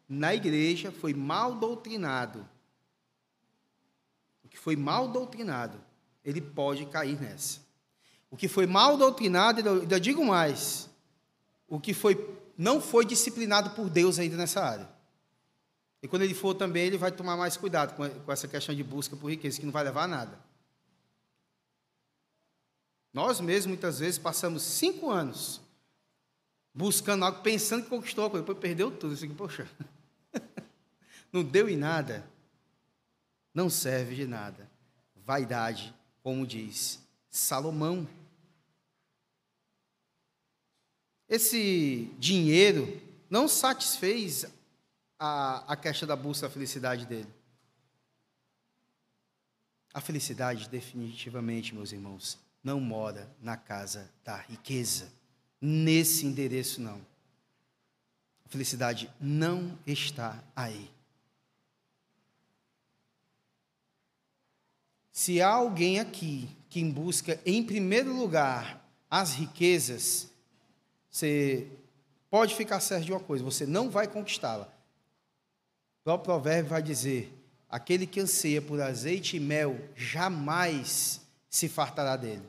na 0.08 0.32
igreja, 0.32 0.92
foi 0.92 1.12
mal 1.12 1.56
doutrinado, 1.56 2.48
o 4.44 4.48
que 4.48 4.56
foi 4.56 4.76
mal 4.76 5.08
doutrinado, 5.08 5.80
ele 6.24 6.40
pode 6.40 6.86
cair 6.86 7.20
nessa. 7.20 7.58
O 8.30 8.36
que 8.36 8.46
foi 8.46 8.64
mal 8.64 8.96
doutrinado, 8.96 9.68
ainda 9.68 9.98
digo 9.98 10.24
mais, 10.24 10.88
o 11.66 11.80
que 11.80 11.92
foi, 11.92 12.14
não 12.56 12.80
foi 12.80 13.04
disciplinado 13.04 13.70
por 13.70 13.88
Deus 13.88 14.18
ainda 14.18 14.36
nessa 14.36 14.62
área. 14.62 14.88
E 16.02 16.08
quando 16.08 16.22
ele 16.22 16.34
for 16.34 16.54
também, 16.54 16.86
ele 16.86 16.98
vai 16.98 17.12
tomar 17.12 17.36
mais 17.36 17.56
cuidado 17.56 17.94
com, 17.94 18.32
essa 18.32 18.48
questão 18.48 18.74
de 18.74 18.82
busca 18.82 19.16
por 19.16 19.30
riqueza, 19.30 19.60
que 19.60 19.66
não 19.66 19.72
vai 19.72 19.84
levar 19.84 20.04
a 20.04 20.08
nada. 20.08 20.38
Nós 23.12 23.40
mesmos, 23.40 23.66
muitas 23.66 23.98
vezes, 23.98 24.18
passamos 24.18 24.62
cinco 24.62 25.10
anos 25.10 25.60
buscando 26.74 27.24
algo, 27.24 27.42
pensando 27.42 27.84
que 27.84 27.90
conquistou 27.90 28.28
depois 28.30 28.58
perdeu 28.58 28.90
tudo. 28.90 29.14
Assim, 29.14 29.32
poxa, 29.32 29.68
não 31.32 31.44
deu 31.44 31.68
em 31.68 31.76
nada, 31.76 32.26
não 33.54 33.68
serve 33.68 34.14
de 34.16 34.26
nada. 34.26 34.68
Vaidade, 35.14 35.94
como 36.22 36.46
diz 36.46 37.00
Salomão. 37.30 38.08
Esse 41.32 42.14
dinheiro 42.18 43.00
não 43.30 43.48
satisfez 43.48 44.44
a, 45.18 45.64
a 45.72 45.74
questão 45.74 46.06
da 46.06 46.14
busca 46.14 46.46
da 46.46 46.52
felicidade 46.52 47.06
dele. 47.06 47.28
A 49.94 50.00
felicidade, 50.02 50.68
definitivamente, 50.68 51.74
meus 51.74 51.90
irmãos, 51.90 52.38
não 52.62 52.78
mora 52.78 53.34
na 53.40 53.56
casa 53.56 54.10
da 54.22 54.36
riqueza, 54.36 55.10
nesse 55.58 56.26
endereço 56.26 56.82
não. 56.82 57.00
A 58.44 58.50
felicidade 58.50 59.10
não 59.18 59.78
está 59.86 60.38
aí. 60.54 60.90
Se 65.10 65.40
há 65.40 65.48
alguém 65.48 65.98
aqui 65.98 66.54
que 66.68 66.84
busca, 66.84 67.40
em 67.46 67.64
primeiro 67.64 68.14
lugar, 68.14 68.86
as 69.08 69.32
riquezas, 69.32 70.30
você 71.12 71.66
pode 72.30 72.54
ficar 72.54 72.80
certo 72.80 73.04
de 73.04 73.12
uma 73.12 73.20
coisa: 73.20 73.44
você 73.44 73.66
não 73.66 73.90
vai 73.90 74.08
conquistá-la. 74.08 74.64
O 76.00 76.04
próprio 76.04 76.24
provérbio 76.24 76.70
vai 76.70 76.82
dizer: 76.82 77.32
aquele 77.68 78.06
que 78.06 78.18
anseia 78.18 78.62
por 78.62 78.80
azeite 78.80 79.36
e 79.36 79.40
mel 79.40 79.78
jamais 79.94 81.20
se 81.50 81.68
fartará 81.68 82.16
dele. 82.16 82.42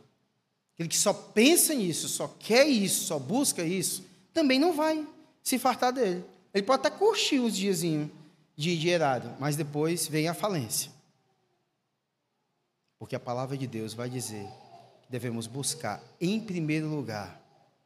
Aquele 0.73 0.89
que 0.89 0.97
só 0.97 1.13
pensa 1.13 1.75
nisso, 1.75 2.07
só 2.07 2.27
quer 2.39 2.65
isso, 2.65 3.03
só 3.03 3.19
busca 3.19 3.63
isso, 3.63 4.05
também 4.33 4.57
não 4.57 4.73
vai 4.73 5.05
se 5.43 5.59
fartar 5.59 5.91
dele. 5.91 6.23
Ele 6.53 6.63
pode 6.63 6.87
até 6.87 6.97
curtir 6.97 7.39
os 7.39 7.55
diazinhos 7.55 8.09
de 8.55 8.77
dinheirado, 8.79 9.35
mas 9.39 9.55
depois 9.55 10.07
vem 10.07 10.27
a 10.27 10.33
falência. 10.33 10.91
Porque 12.97 13.15
a 13.15 13.19
palavra 13.19 13.57
de 13.57 13.67
Deus 13.67 13.93
vai 13.93 14.09
dizer 14.09 14.47
que 15.01 15.11
devemos 15.11 15.47
buscar, 15.47 16.01
em 16.21 16.39
primeiro 16.39 16.87
lugar, 16.87 17.42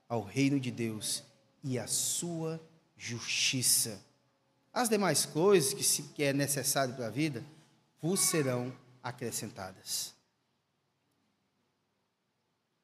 ao 0.08 0.22
reino 0.22 0.60
de 0.60 0.72
Deus 0.72 1.24
e 1.64 1.78
a 1.78 1.88
sua 1.88 2.62
justiça 2.98 4.02
As 4.74 4.90
demais 4.90 5.26
coisas 5.26 5.74
que, 5.74 5.84
se, 5.84 6.04
que 6.04 6.24
é 6.24 6.32
necessário 6.32 6.94
para 6.94 7.08
a 7.08 7.10
vida 7.12 7.44
vos 8.00 8.20
serão 8.20 8.72
acrescentadas. 9.02 10.14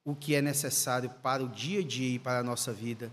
O 0.03 0.15
que 0.15 0.33
é 0.33 0.41
necessário 0.41 1.09
para 1.21 1.43
o 1.43 1.49
dia 1.49 1.81
a 1.81 1.83
dia 1.83 2.15
e 2.15 2.19
para 2.19 2.39
a 2.39 2.43
nossa 2.43 2.73
vida, 2.73 3.11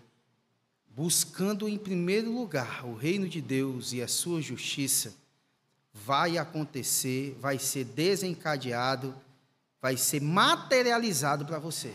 buscando 0.88 1.68
em 1.68 1.76
primeiro 1.76 2.32
lugar 2.32 2.84
o 2.86 2.94
reino 2.94 3.28
de 3.28 3.40
Deus 3.40 3.92
e 3.92 4.02
a 4.02 4.08
sua 4.08 4.40
justiça, 4.40 5.14
vai 5.92 6.38
acontecer, 6.38 7.36
vai 7.38 7.58
ser 7.58 7.84
desencadeado, 7.84 9.14
vai 9.80 9.96
ser 9.96 10.22
materializado 10.22 11.44
para 11.44 11.58
você. 11.58 11.94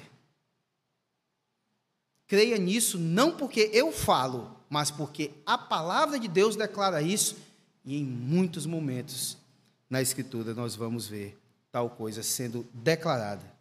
Creia 2.27 2.57
nisso 2.57 2.97
não 2.97 3.37
porque 3.37 3.69
eu 3.71 3.91
falo, 3.91 4.59
mas 4.69 4.89
porque 4.89 5.31
a 5.45 5.57
palavra 5.57 6.19
de 6.19 6.27
Deus 6.27 6.55
declara 6.55 7.01
isso, 7.01 7.37
e 7.83 7.97
em 7.97 8.03
muitos 8.03 8.65
momentos 8.65 9.37
na 9.89 10.01
Escritura 10.01 10.53
nós 10.53 10.75
vamos 10.75 11.07
ver 11.07 11.37
tal 11.71 11.89
coisa 11.89 12.23
sendo 12.23 12.67
declarada. 12.73 13.53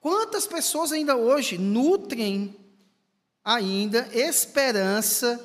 Quantas 0.00 0.46
pessoas 0.46 0.92
ainda 0.92 1.16
hoje 1.16 1.56
nutrem 1.56 2.54
ainda 3.44 4.08
esperança 4.12 5.40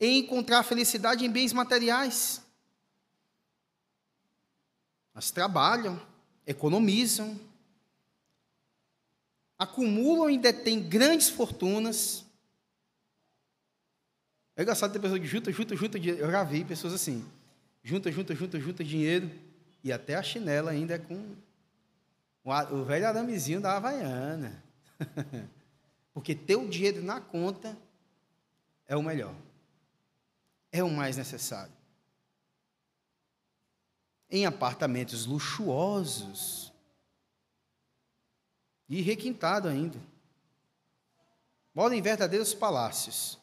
em 0.00 0.18
encontrar 0.18 0.62
felicidade 0.64 1.24
em 1.24 1.30
bens 1.30 1.52
materiais? 1.52 2.42
Mas 5.14 5.30
trabalham, 5.30 6.00
economizam, 6.46 7.38
acumulam 9.62 10.28
e 10.28 10.38
detêm 10.38 10.80
grandes 10.80 11.28
fortunas. 11.28 12.24
É 14.56 14.62
engraçado 14.62 14.92
ter 14.92 15.00
pessoas 15.00 15.20
que 15.20 15.26
junta, 15.26 15.52
junta, 15.52 15.76
junta 15.76 15.98
dinheiro. 15.98 16.24
Eu 16.24 16.30
já 16.30 16.44
vi 16.44 16.64
pessoas 16.64 16.92
assim. 16.92 17.24
Junta, 17.82 18.12
junta, 18.12 18.34
junta, 18.34 18.60
junta 18.60 18.84
dinheiro. 18.84 19.30
E 19.82 19.92
até 19.92 20.14
a 20.14 20.22
chinela 20.22 20.70
ainda 20.70 20.94
é 20.94 20.98
com 20.98 21.36
o 22.44 22.84
velho 22.84 23.08
aramezinho 23.08 23.60
da 23.60 23.76
Havaiana. 23.76 24.62
Porque 26.12 26.34
ter 26.34 26.56
o 26.56 26.68
dinheiro 26.68 27.02
na 27.02 27.20
conta 27.20 27.76
é 28.86 28.96
o 28.96 29.02
melhor. 29.02 29.34
É 30.70 30.82
o 30.82 30.90
mais 30.90 31.16
necessário. 31.16 31.72
Em 34.28 34.46
apartamentos 34.46 35.26
luxuosos, 35.26 36.61
e 38.92 39.00
requintado 39.00 39.68
ainda. 39.68 39.98
Moram 41.74 41.94
em 41.94 42.02
verdadeiros 42.02 42.52
palácios. 42.52 43.38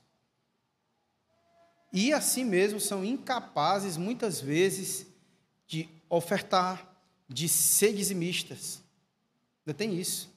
E 1.91 2.13
assim 2.13 2.45
mesmo 2.45 2.79
são 2.79 3.03
incapazes, 3.03 3.97
muitas 3.97 4.39
vezes, 4.39 5.07
de 5.65 5.89
ofertar, 6.07 6.88
de 7.27 7.49
ser 7.49 7.93
dizimistas. 7.93 8.79
Ainda 9.65 9.75
tem 9.75 9.99
isso. 9.99 10.29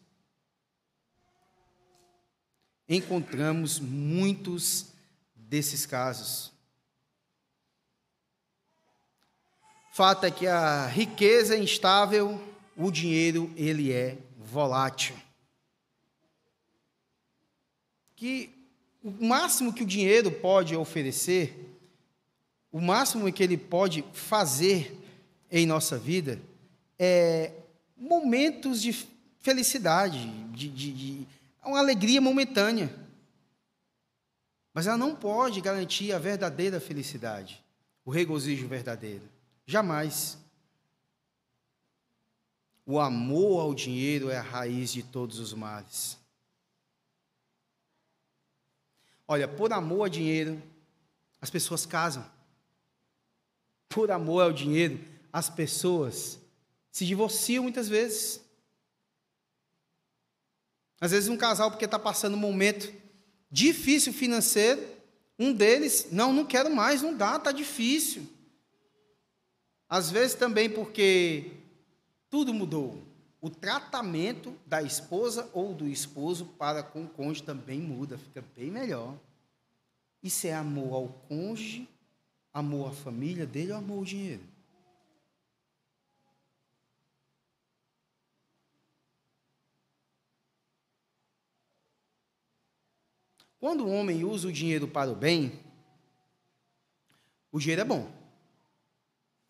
Encontramos 2.89 3.79
muitos 3.79 4.87
desses 5.37 5.85
casos. 5.85 6.51
Fato 9.93 10.25
é 10.25 10.31
que 10.31 10.47
a 10.47 10.87
riqueza 10.87 11.55
instável, 11.55 12.43
o 12.75 12.91
dinheiro 12.91 13.53
ele 13.57 13.93
é 13.93 14.17
volátil. 14.53 15.17
Que 18.15 18.51
o 19.03 19.11
máximo 19.25 19.73
que 19.73 19.83
o 19.83 19.87
dinheiro 19.87 20.31
pode 20.31 20.77
oferecer, 20.77 21.75
o 22.71 22.81
máximo 22.81 23.33
que 23.33 23.43
ele 23.43 23.57
pode 23.57 24.05
fazer 24.13 24.97
em 25.51 25.67
nossa 25.67 25.99
vida, 25.99 26.41
é 26.99 27.53
momentos 27.97 28.81
de 28.81 28.93
felicidade, 29.41 30.29
de, 30.53 30.69
de, 30.69 30.93
de 30.93 31.27
uma 31.65 31.79
alegria 31.79 32.21
momentânea. 32.21 32.95
Mas 34.75 34.87
ela 34.87 34.97
não 34.97 35.17
pode 35.17 35.61
garantir 35.61 36.13
a 36.13 36.19
verdadeira 36.19 36.79
felicidade, 36.79 37.63
o 38.05 38.11
regozijo 38.11 38.69
verdadeiro. 38.69 39.23
Jamais. 39.67 40.42
O 42.85 42.99
amor 42.99 43.61
ao 43.61 43.75
dinheiro 43.75 44.29
é 44.29 44.37
a 44.37 44.43
raiz 44.43 44.93
de 44.93 45.03
todos 45.03 45.39
os 45.39 45.55
males. 45.55 46.19
Olha, 49.27 49.47
por 49.47 49.73
amor 49.73 50.03
ao 50.03 50.09
dinheiro, 50.09 50.61
as 51.41 51.49
pessoas 51.49 51.87
casam. 51.87 52.29
Por 53.89 54.11
amor 54.11 54.43
ao 54.43 54.53
dinheiro, 54.53 55.01
as 55.33 55.49
pessoas 55.49 56.39
se 56.91 57.07
divorciam 57.07 57.63
muitas 57.63 57.89
vezes. 57.89 58.41
Às 61.01 61.13
vezes 61.13 61.29
um 61.29 61.37
casal 61.37 61.71
porque 61.71 61.85
está 61.85 61.99
passando 61.99 62.35
um 62.35 62.39
momento 62.39 62.93
difícil 63.51 64.13
financeiro, 64.13 64.87
um 65.39 65.53
deles, 65.53 66.09
não, 66.13 66.33
não 66.33 66.45
quero 66.45 66.75
mais, 66.75 67.03
não 67.03 67.17
dá, 67.17 67.37
está 67.37 67.53
difícil. 67.53 68.27
Às 69.89 70.11
vezes 70.11 70.35
também 70.35 70.71
porque 70.71 71.62
tudo 72.33 72.55
mudou. 72.55 72.99
O 73.43 73.51
tratamento 73.51 74.59
da 74.65 74.83
esposa 74.83 75.51
ou 75.53 75.75
do 75.75 75.87
esposo 75.87 76.47
para 76.47 76.83
com 76.83 77.05
o 77.05 77.09
cônjuge 77.09 77.43
também 77.43 77.79
muda, 77.79 78.17
fica 78.17 78.43
bem 78.57 78.71
melhor. 78.71 79.15
Isso 80.23 80.47
é 80.47 80.55
amor 80.55 80.95
ao 80.95 81.09
cônjuge, 81.29 81.87
amor 82.51 82.89
à 82.89 82.93
família 82.95 83.45
dele 83.45 83.73
ou 83.73 83.79
amor 83.79 83.99
ao 83.99 84.05
dinheiro? 84.05 84.43
Quando 93.61 93.85
o 93.85 93.91
homem 93.91 94.25
usa 94.25 94.49
o 94.49 94.53
dinheiro 94.53 94.89
para 94.89 95.11
o 95.11 95.15
bem, 95.15 95.61
o 97.51 97.59
dinheiro 97.59 97.83
é 97.83 97.85
bom. 97.85 98.11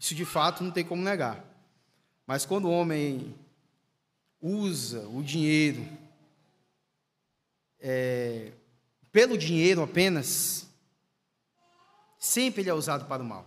Isso 0.01 0.17
de 0.17 0.25
fato 0.25 0.65
não 0.65 0.73
tem 0.73 0.85
como 0.85 1.01
negar. 1.01 1.52
Mas 2.33 2.47
quando 2.47 2.65
o 2.65 2.71
homem 2.71 3.39
usa 4.41 5.07
o 5.09 5.23
dinheiro 5.23 5.87
é, 7.79 8.55
pelo 9.13 9.37
dinheiro 9.37 9.83
apenas, 9.83 10.67
sempre 12.19 12.63
ele 12.63 12.71
é 12.71 12.73
usado 12.73 13.05
para 13.05 13.23
o 13.23 13.27
mal. 13.27 13.47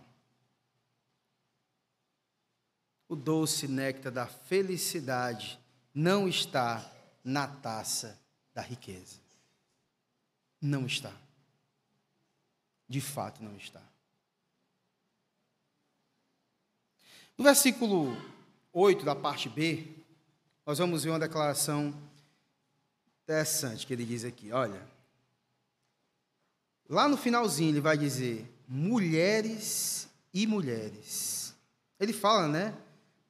O 3.09 3.15
doce 3.15 3.67
néctar 3.67 4.11
da 4.11 4.27
felicidade 4.27 5.59
não 5.91 6.27
está 6.27 6.87
na 7.23 7.47
taça 7.47 8.21
da 8.53 8.61
riqueza. 8.61 9.17
Não 10.61 10.85
está. 10.85 11.11
De 12.87 13.01
fato, 13.01 13.43
não 13.43 13.57
está. 13.57 13.81
No 17.35 17.43
versículo 17.43 18.34
8, 18.77 19.05
da 19.05 19.15
parte 19.15 19.47
B, 19.47 19.87
nós 20.65 20.79
vamos 20.79 21.05
ver 21.05 21.11
uma 21.11 21.19
declaração 21.19 21.95
interessante 23.23 23.87
que 23.87 23.93
ele 23.93 24.03
diz 24.03 24.25
aqui. 24.25 24.51
Olha, 24.51 24.85
lá 26.89 27.07
no 27.07 27.15
finalzinho 27.15 27.69
ele 27.69 27.79
vai 27.79 27.97
dizer: 27.97 28.45
mulheres 28.67 30.09
e 30.33 30.45
mulheres. 30.45 31.55
Ele 31.97 32.11
fala, 32.11 32.49
né? 32.49 32.77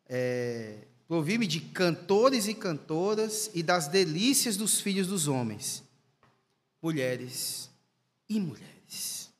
É, 0.07 0.79
me 1.07 1.45
de 1.45 1.59
cantores 1.59 2.47
e 2.47 2.55
cantoras 2.55 3.51
e 3.53 3.61
das 3.61 3.87
delícias 3.87 4.57
dos 4.57 4.81
filhos 4.81 5.05
dos 5.05 5.27
homens. 5.27 5.83
Mulheres 6.81 7.69
e 8.27 8.39
mulheres. 8.39 9.31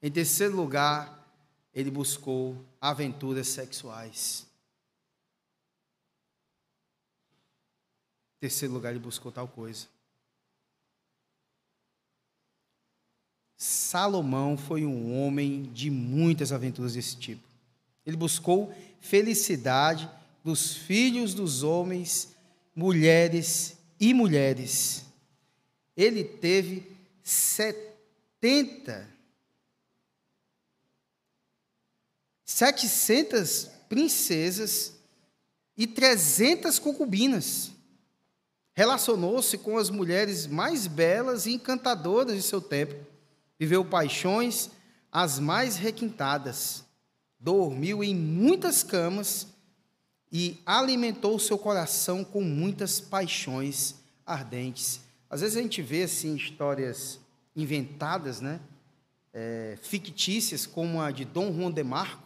Em 0.00 0.10
terceiro 0.10 0.56
lugar, 0.56 1.25
ele 1.76 1.90
buscou 1.90 2.56
aventuras 2.80 3.48
sexuais. 3.48 4.46
terceiro 8.40 8.72
lugar, 8.72 8.90
ele 8.90 8.98
buscou 8.98 9.30
tal 9.30 9.46
coisa. 9.48 9.86
Salomão 13.56 14.56
foi 14.56 14.86
um 14.86 15.20
homem 15.20 15.64
de 15.64 15.90
muitas 15.90 16.52
aventuras 16.52 16.94
desse 16.94 17.16
tipo. 17.16 17.42
Ele 18.06 18.16
buscou 18.16 18.74
felicidade 19.00 20.08
dos 20.44 20.74
filhos 20.74 21.34
dos 21.34 21.62
homens, 21.62 22.34
mulheres 22.74 23.76
e 23.98 24.14
mulheres. 24.14 25.04
Ele 25.96 26.22
teve 26.22 26.90
70, 27.22 29.15
700 32.46 33.68
princesas 33.88 34.94
e 35.76 35.86
300 35.86 36.78
concubinas 36.78 37.72
relacionou-se 38.76 39.56
com 39.56 39.78
as 39.78 39.88
mulheres 39.88 40.46
mais 40.46 40.86
belas 40.86 41.46
e 41.46 41.54
encantadoras 41.54 42.36
de 42.36 42.42
seu 42.42 42.60
tempo. 42.60 42.94
viveu 43.58 43.82
paixões 43.84 44.70
as 45.10 45.38
mais 45.38 45.76
requintadas, 45.76 46.84
dormiu 47.40 48.04
em 48.04 48.14
muitas 48.14 48.82
camas 48.82 49.46
e 50.30 50.60
alimentou 50.66 51.38
seu 51.38 51.56
coração 51.56 52.22
com 52.22 52.42
muitas 52.42 53.00
paixões 53.00 53.94
ardentes. 54.26 55.00
Às 55.30 55.40
vezes 55.40 55.56
a 55.56 55.62
gente 55.62 55.80
vê 55.80 56.02
assim 56.02 56.36
histórias 56.36 57.18
inventadas, 57.54 58.42
né? 58.42 58.60
É, 59.32 59.78
fictícias, 59.80 60.66
como 60.66 61.00
a 61.00 61.10
de 61.10 61.24
Dom 61.24 61.50
Juan 61.52 61.70
de 61.70 61.82
Marco. 61.82 62.25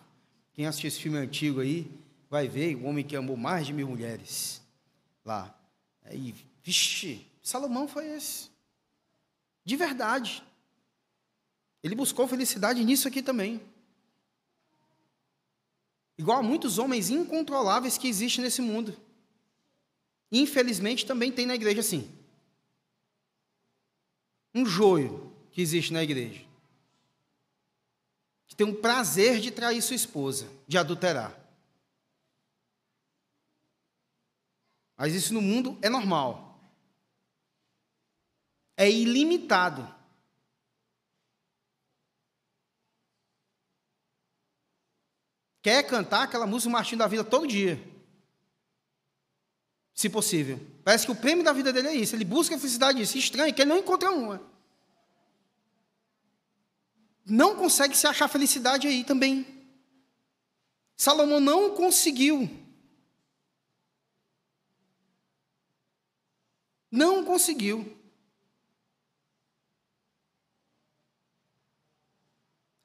Quem 0.61 0.67
assistiu 0.67 0.89
esse 0.89 1.01
filme 1.01 1.17
antigo 1.17 1.61
aí 1.61 1.91
vai 2.29 2.47
ver 2.47 2.77
o 2.77 2.85
homem 2.85 3.03
que 3.03 3.17
amou 3.17 3.35
mais 3.35 3.67
de 3.67 3.73
mil 3.73 3.89
mulheres 3.89 4.61
lá. 5.25 5.59
E, 6.13 6.35
vixe, 6.63 7.27
Salomão 7.43 7.89
foi 7.89 8.07
esse. 8.09 8.51
De 9.65 9.75
verdade. 9.75 10.45
Ele 11.83 11.95
buscou 11.95 12.29
felicidade 12.29 12.85
nisso 12.85 13.09
aqui 13.09 13.23
também. 13.23 13.59
Igual 16.19 16.41
a 16.41 16.43
muitos 16.43 16.77
homens 16.77 17.09
incontroláveis 17.09 17.97
que 17.97 18.07
existem 18.07 18.45
nesse 18.45 18.61
mundo. 18.61 18.95
Infelizmente 20.31 21.07
também 21.07 21.33
tem 21.33 21.47
na 21.47 21.55
igreja 21.55 21.81
assim. 21.81 22.07
Um 24.55 24.67
joio 24.67 25.35
que 25.53 25.63
existe 25.63 25.91
na 25.91 26.03
igreja. 26.03 26.50
Que 28.51 28.57
tem 28.57 28.67
um 28.67 28.79
prazer 28.79 29.41
de 29.41 29.51
trair 29.51 29.81
sua 29.81 29.97
esposa, 29.97 30.47
de 30.69 30.77
adulterar. 30.77 31.35
Mas 34.99 35.15
isso 35.15 35.33
no 35.33 35.41
mundo 35.41 35.79
é 35.81 35.89
normal. 35.89 36.61
É 38.77 38.91
ilimitado. 38.91 40.01
quer 45.63 45.83
cantar 45.85 46.23
aquela 46.23 46.47
música 46.47 46.71
Martinho 46.71 46.99
da 46.99 47.07
Vida 47.07 47.25
todo 47.25 47.47
dia. 47.47 47.81
Se 49.95 50.09
possível. 50.09 50.59
Parece 50.83 51.05
que 51.05 51.13
o 51.13 51.17
prêmio 51.17 51.45
da 51.45 51.53
vida 51.53 51.73
dele 51.73 51.89
é 51.89 51.95
isso. 51.95 52.17
Ele 52.17 52.25
busca 52.25 52.55
a 52.55 52.59
felicidade 52.59 52.99
disso. 52.99 53.19
Estranho 53.19 53.53
que 53.53 53.61
ele 53.61 53.69
não 53.69 53.79
encontra 53.79 54.11
uma. 54.11 54.41
Não 57.31 57.57
consegue 57.57 57.97
se 57.97 58.07
achar 58.07 58.29
felicidade 58.29 58.87
aí 58.87 59.05
também. 59.05 59.47
Salomão 60.97 61.41
não 61.41 61.75
conseguiu. 61.75 62.51
Não 66.91 67.25
conseguiu. 67.25 68.01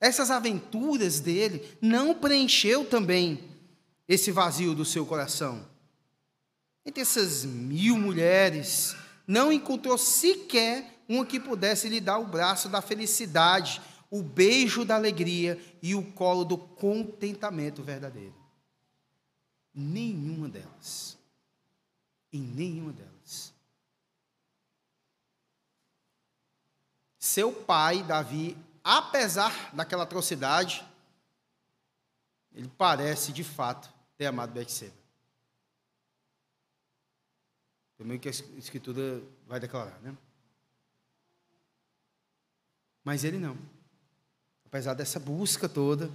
essas 0.05 0.29
aventuras 0.29 1.19
dele 1.19 1.77
não 1.81 2.13
preencheu 2.13 2.85
também 2.85 3.43
esse 4.07 4.31
vazio 4.31 4.75
do 4.75 4.85
seu 4.85 5.05
coração. 5.05 5.67
Entre 6.85 7.01
essas 7.01 7.43
mil 7.43 7.97
mulheres, 7.97 8.95
não 9.25 9.51
encontrou 9.51 9.97
sequer 9.97 11.01
uma 11.09 11.25
que 11.25 11.39
pudesse 11.39 11.89
lhe 11.89 11.99
dar 11.99 12.19
o 12.19 12.27
braço 12.27 12.69
da 12.69 12.81
felicidade, 12.81 13.81
o 14.17 14.23
beijo 14.23 14.85
da 14.85 14.95
alegria 14.95 15.59
e 15.81 15.93
o 15.93 16.11
colo 16.13 16.45
do 16.45 16.57
contentamento 16.57 17.83
verdadeiro. 17.83 18.33
Nenhuma 19.73 20.47
delas. 20.47 21.17
Em 22.31 22.41
nenhuma 22.41 22.93
delas. 22.93 23.53
Seu 27.19 27.51
pai, 27.51 28.03
Davi, 28.03 28.57
apesar 28.81 29.75
daquela 29.75 30.03
atrocidade, 30.03 30.85
ele 32.53 32.69
parece 32.77 33.33
de 33.33 33.43
fato 33.43 33.93
ter 34.15 34.27
amado 34.27 34.53
Betseba. 34.53 34.95
Também 37.97 38.17
que 38.17 38.29
a 38.29 38.31
escritura 38.31 39.21
vai 39.45 39.59
declarar, 39.59 39.99
né? 40.01 40.15
Mas 43.03 43.25
ele 43.25 43.37
não. 43.37 43.74
Apesar 44.75 44.93
dessa 44.93 45.21
busca 45.21 45.69
toda 45.69 46.11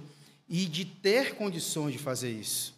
e 0.47 0.67
de 0.67 0.85
ter 0.85 1.33
condições 1.33 1.93
de 1.93 1.97
fazer 1.97 2.29
isso. 2.29 2.75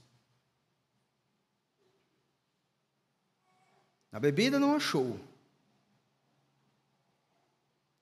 Na 4.09 4.17
bebida 4.17 4.57
não 4.57 4.77
achou. 4.77 5.19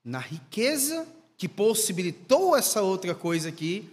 Na 0.06 0.20
riqueza 0.20 1.08
que 1.36 1.50
possibilitou 1.50 2.56
essa 2.56 2.84
outra 2.84 3.15
coisa 3.15 3.50
aqui, 3.50 3.89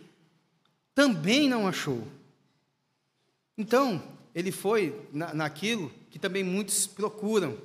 também 0.94 1.48
não 1.48 1.66
achou. 1.66 2.06
Então, 3.56 4.06
ele 4.34 4.52
foi 4.52 5.08
na, 5.10 5.32
naquilo 5.32 5.90
que 6.10 6.18
também 6.18 6.44
muitos 6.44 6.86
procuram, 6.86 7.56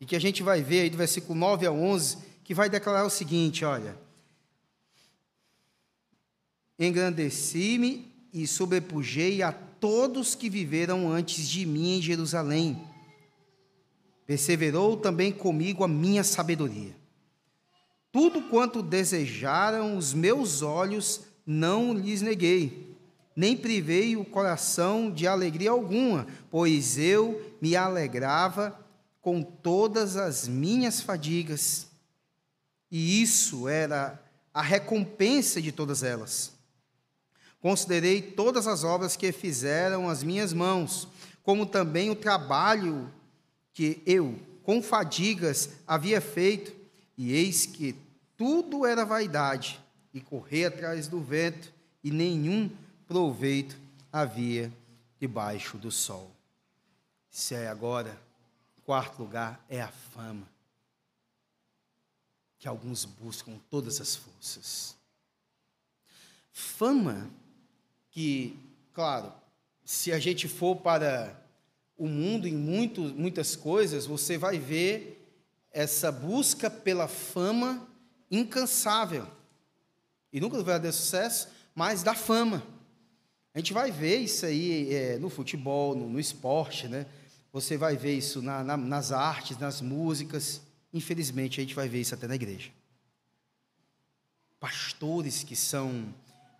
e 0.00 0.06
que 0.06 0.16
a 0.16 0.20
gente 0.20 0.42
vai 0.42 0.62
ver 0.62 0.80
aí 0.80 0.88
do 0.88 0.96
versículo 0.96 1.38
9 1.38 1.66
a 1.66 1.70
11, 1.70 2.16
que 2.44 2.54
vai 2.54 2.70
declarar 2.70 3.04
o 3.04 3.10
seguinte: 3.10 3.62
olha. 3.62 4.05
Engrandeci-me 6.78 8.12
e 8.32 8.46
sobrepujei 8.46 9.42
a 9.42 9.50
todos 9.52 10.34
que 10.34 10.50
viveram 10.50 11.10
antes 11.10 11.48
de 11.48 11.64
mim 11.64 11.98
em 11.98 12.02
Jerusalém. 12.02 12.82
Perseverou 14.26 14.96
também 14.96 15.32
comigo 15.32 15.84
a 15.84 15.88
minha 15.88 16.24
sabedoria. 16.24 16.94
Tudo 18.12 18.42
quanto 18.42 18.82
desejaram 18.82 19.96
os 19.96 20.12
meus 20.12 20.62
olhos, 20.62 21.22
não 21.46 21.94
lhes 21.94 22.22
neguei, 22.22 22.96
nem 23.36 23.56
privei 23.56 24.16
o 24.16 24.24
coração 24.24 25.10
de 25.10 25.26
alegria 25.26 25.70
alguma, 25.70 26.26
pois 26.50 26.98
eu 26.98 27.54
me 27.60 27.76
alegrava 27.76 28.78
com 29.20 29.42
todas 29.42 30.16
as 30.16 30.48
minhas 30.48 31.00
fadigas. 31.00 31.86
E 32.90 33.20
isso 33.20 33.68
era 33.68 34.22
a 34.52 34.62
recompensa 34.62 35.60
de 35.60 35.70
todas 35.70 36.02
elas. 36.02 36.55
Considerei 37.60 38.22
todas 38.22 38.66
as 38.66 38.84
obras 38.84 39.16
que 39.16 39.32
fizeram 39.32 40.08
as 40.08 40.22
minhas 40.22 40.52
mãos, 40.52 41.08
como 41.42 41.66
também 41.66 42.10
o 42.10 42.16
trabalho 42.16 43.12
que 43.72 44.02
eu, 44.06 44.38
com 44.62 44.82
fadigas, 44.82 45.70
havia 45.86 46.20
feito, 46.20 46.74
e 47.16 47.32
eis 47.32 47.66
que 47.66 47.94
tudo 48.36 48.84
era 48.84 49.04
vaidade 49.04 49.80
e 50.12 50.20
correr 50.20 50.66
atrás 50.66 51.08
do 51.08 51.20
vento, 51.20 51.72
e 52.02 52.10
nenhum 52.10 52.70
proveito 53.06 53.76
havia 54.12 54.72
debaixo 55.18 55.78
do 55.78 55.90
sol. 55.90 56.30
Isso 57.30 57.54
é 57.54 57.68
agora, 57.68 58.20
quarto 58.84 59.18
lugar, 59.18 59.64
é 59.68 59.80
a 59.80 59.88
fama. 59.88 60.48
Que 62.58 62.68
alguns 62.68 63.04
buscam 63.04 63.58
todas 63.68 64.00
as 64.00 64.16
forças. 64.16 64.96
Fama 66.52 67.30
que, 68.16 68.58
claro, 68.94 69.30
se 69.84 70.10
a 70.10 70.18
gente 70.18 70.48
for 70.48 70.76
para 70.76 71.38
o 71.98 72.08
mundo 72.08 72.48
em 72.48 72.54
muito, 72.54 73.02
muitas 73.02 73.54
coisas, 73.54 74.06
você 74.06 74.38
vai 74.38 74.58
ver 74.58 75.22
essa 75.70 76.10
busca 76.10 76.70
pela 76.70 77.08
fama 77.08 77.86
incansável. 78.30 79.28
E 80.32 80.40
nunca 80.40 80.62
vai 80.62 80.80
ter 80.80 80.92
sucesso, 80.92 81.48
mas 81.74 82.02
da 82.02 82.14
fama. 82.14 82.66
A 83.52 83.58
gente 83.58 83.74
vai 83.74 83.92
ver 83.92 84.16
isso 84.16 84.46
aí 84.46 84.94
é, 84.94 85.18
no 85.18 85.28
futebol, 85.28 85.94
no, 85.94 86.08
no, 86.08 86.18
esporte, 86.18 86.88
né? 86.88 87.04
Você 87.52 87.76
vai 87.76 87.98
ver 87.98 88.16
isso 88.16 88.40
na, 88.40 88.64
na, 88.64 88.78
nas 88.78 89.12
artes, 89.12 89.58
nas 89.58 89.82
músicas. 89.82 90.62
Infelizmente, 90.90 91.60
a 91.60 91.62
gente 91.62 91.74
vai 91.74 91.86
ver 91.86 92.00
isso 92.00 92.14
até 92.14 92.26
na 92.26 92.34
igreja. 92.34 92.70
Pastores 94.58 95.44
que 95.44 95.54
são 95.54 96.14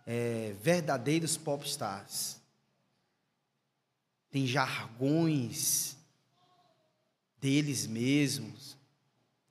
é, 0.07 0.55
verdadeiros 0.61 1.35
popstars. 1.35 2.37
Tem 4.29 4.47
jargões 4.47 5.97
deles 7.41 7.85
mesmos. 7.85 8.77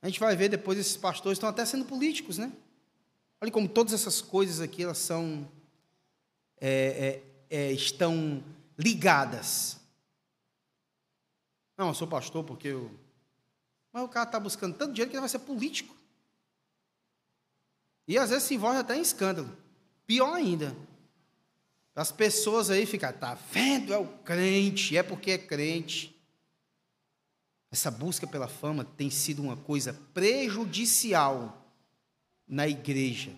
A 0.00 0.08
gente 0.08 0.18
vai 0.18 0.34
ver 0.34 0.48
depois 0.48 0.78
esses 0.78 0.96
pastores 0.96 1.36
estão 1.36 1.50
até 1.50 1.64
sendo 1.66 1.84
políticos, 1.84 2.38
né? 2.38 2.50
Olha 3.38 3.52
como 3.52 3.68
todas 3.68 3.92
essas 3.92 4.22
coisas 4.22 4.60
aqui 4.60 4.82
elas 4.82 4.98
são 4.98 5.46
é, 6.58 7.22
é, 7.50 7.58
é, 7.68 7.72
estão 7.72 8.42
ligadas. 8.78 9.78
Não, 11.76 11.88
eu 11.88 11.94
sou 11.94 12.08
pastor 12.08 12.42
porque 12.44 12.68
eu. 12.68 12.90
Mas 13.92 14.04
o 14.04 14.08
cara 14.08 14.26
está 14.26 14.40
buscando 14.40 14.74
tanto 14.76 14.92
dinheiro 14.92 15.10
que 15.10 15.16
ele 15.16 15.20
vai 15.20 15.28
ser 15.28 15.40
político. 15.40 15.94
E 18.08 18.16
às 18.16 18.30
vezes 18.30 18.44
se 18.44 18.54
envolve 18.54 18.78
até 18.78 18.96
em 18.96 19.02
escândalo. 19.02 19.65
Pior 20.06 20.34
ainda. 20.34 20.76
As 21.94 22.12
pessoas 22.12 22.70
aí 22.70 22.84
ficam, 22.84 23.12
tá 23.12 23.34
vendo? 23.34 23.92
É 23.92 23.98
o 23.98 24.06
crente, 24.18 24.96
é 24.96 25.02
porque 25.02 25.30
é 25.30 25.38
crente. 25.38 26.14
Essa 27.70 27.90
busca 27.90 28.26
pela 28.26 28.48
fama 28.48 28.84
tem 28.84 29.10
sido 29.10 29.42
uma 29.42 29.56
coisa 29.56 29.92
prejudicial 30.14 31.66
na 32.46 32.68
igreja. 32.68 33.34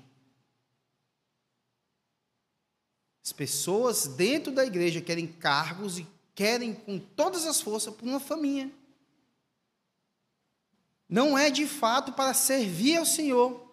As 3.25 3.33
pessoas 3.33 4.07
dentro 4.07 4.53
da 4.53 4.65
igreja 4.65 5.01
querem 5.01 5.27
cargos 5.27 5.99
e 5.99 6.07
querem 6.35 6.75
com 6.75 6.99
todas 6.99 7.47
as 7.47 7.61
forças 7.61 7.95
por 7.95 8.07
uma 8.07 8.21
faminha. 8.21 8.73
Não 11.09 11.39
é 11.39 11.51
de 11.51 11.67
fato 11.67 12.13
para 12.13 12.35
servir 12.35 12.97
ao 12.97 13.07
Senhor. 13.07 13.68